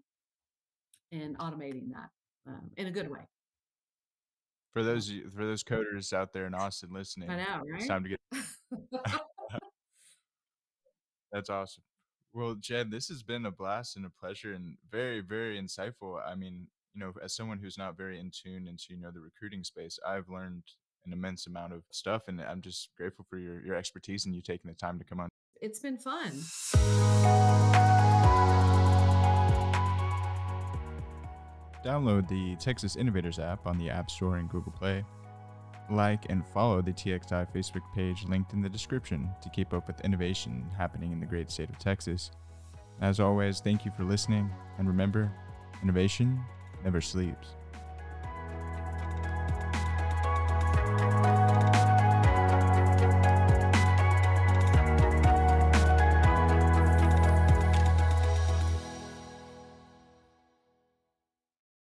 and 1.11 1.37
automating 1.37 1.91
that 1.91 2.09
um, 2.47 2.71
in 2.77 2.87
a 2.87 2.91
good 2.91 3.09
way. 3.09 3.27
For 4.73 4.83
those 4.83 5.11
for 5.35 5.45
those 5.45 5.63
coders 5.63 6.13
out 6.13 6.31
there 6.31 6.45
in 6.45 6.53
Austin 6.53 6.89
listening, 6.93 7.29
I 7.29 7.35
know, 7.37 7.61
it's 7.75 7.87
time 7.87 8.03
to 8.03 8.09
get. 8.09 8.19
That's 11.31 11.49
awesome. 11.49 11.83
Well, 12.33 12.55
Jen, 12.55 12.89
this 12.89 13.07
has 13.09 13.23
been 13.23 13.45
a 13.45 13.51
blast 13.51 13.97
and 13.97 14.05
a 14.05 14.09
pleasure 14.09 14.53
and 14.53 14.77
very, 14.89 15.19
very 15.19 15.61
insightful. 15.61 16.21
I 16.25 16.35
mean, 16.35 16.67
you 16.93 17.01
know, 17.01 17.13
as 17.23 17.35
someone 17.35 17.59
who's 17.59 17.77
not 17.77 17.97
very 17.97 18.19
in 18.19 18.31
tune 18.31 18.67
into, 18.67 18.85
you 18.89 18.97
know, 18.97 19.11
the 19.11 19.19
recruiting 19.19 19.63
space, 19.63 19.99
I've 20.07 20.29
learned 20.29 20.63
an 21.05 21.11
immense 21.13 21.47
amount 21.47 21.73
of 21.73 21.83
stuff 21.91 22.23
and 22.27 22.39
I'm 22.41 22.61
just 22.61 22.89
grateful 22.95 23.25
for 23.29 23.37
your 23.37 23.61
your 23.65 23.75
expertise 23.75 24.25
and 24.25 24.35
you 24.35 24.41
taking 24.41 24.69
the 24.69 24.75
time 24.75 24.99
to 24.99 25.05
come 25.05 25.19
on. 25.19 25.29
It's 25.61 25.79
been 25.79 25.97
fun. 25.97 26.31
Download 31.85 32.27
the 32.27 32.55
Texas 32.57 32.95
Innovators 32.95 33.39
app 33.39 33.65
on 33.65 33.77
the 33.77 33.89
App 33.89 34.09
Store 34.11 34.37
and 34.37 34.49
Google 34.49 34.71
Play. 34.71 35.03
Like 35.89 36.29
and 36.29 36.45
follow 36.47 36.81
the 36.81 36.91
TXI 36.91 37.51
Facebook 37.53 37.81
page 37.93 38.23
linked 38.27 38.53
in 38.53 38.61
the 38.61 38.69
description 38.69 39.29
to 39.41 39.49
keep 39.49 39.73
up 39.73 39.87
with 39.87 40.01
innovation 40.01 40.69
happening 40.77 41.11
in 41.11 41.19
the 41.19 41.25
great 41.25 41.51
state 41.51 41.69
of 41.69 41.77
Texas. 41.77 42.31
As 43.01 43.19
always, 43.19 43.59
thank 43.59 43.83
you 43.83 43.91
for 43.97 44.03
listening, 44.03 44.49
and 44.77 44.87
remember, 44.87 45.31
innovation 45.81 46.39
never 46.83 47.01
sleeps. 47.01 47.55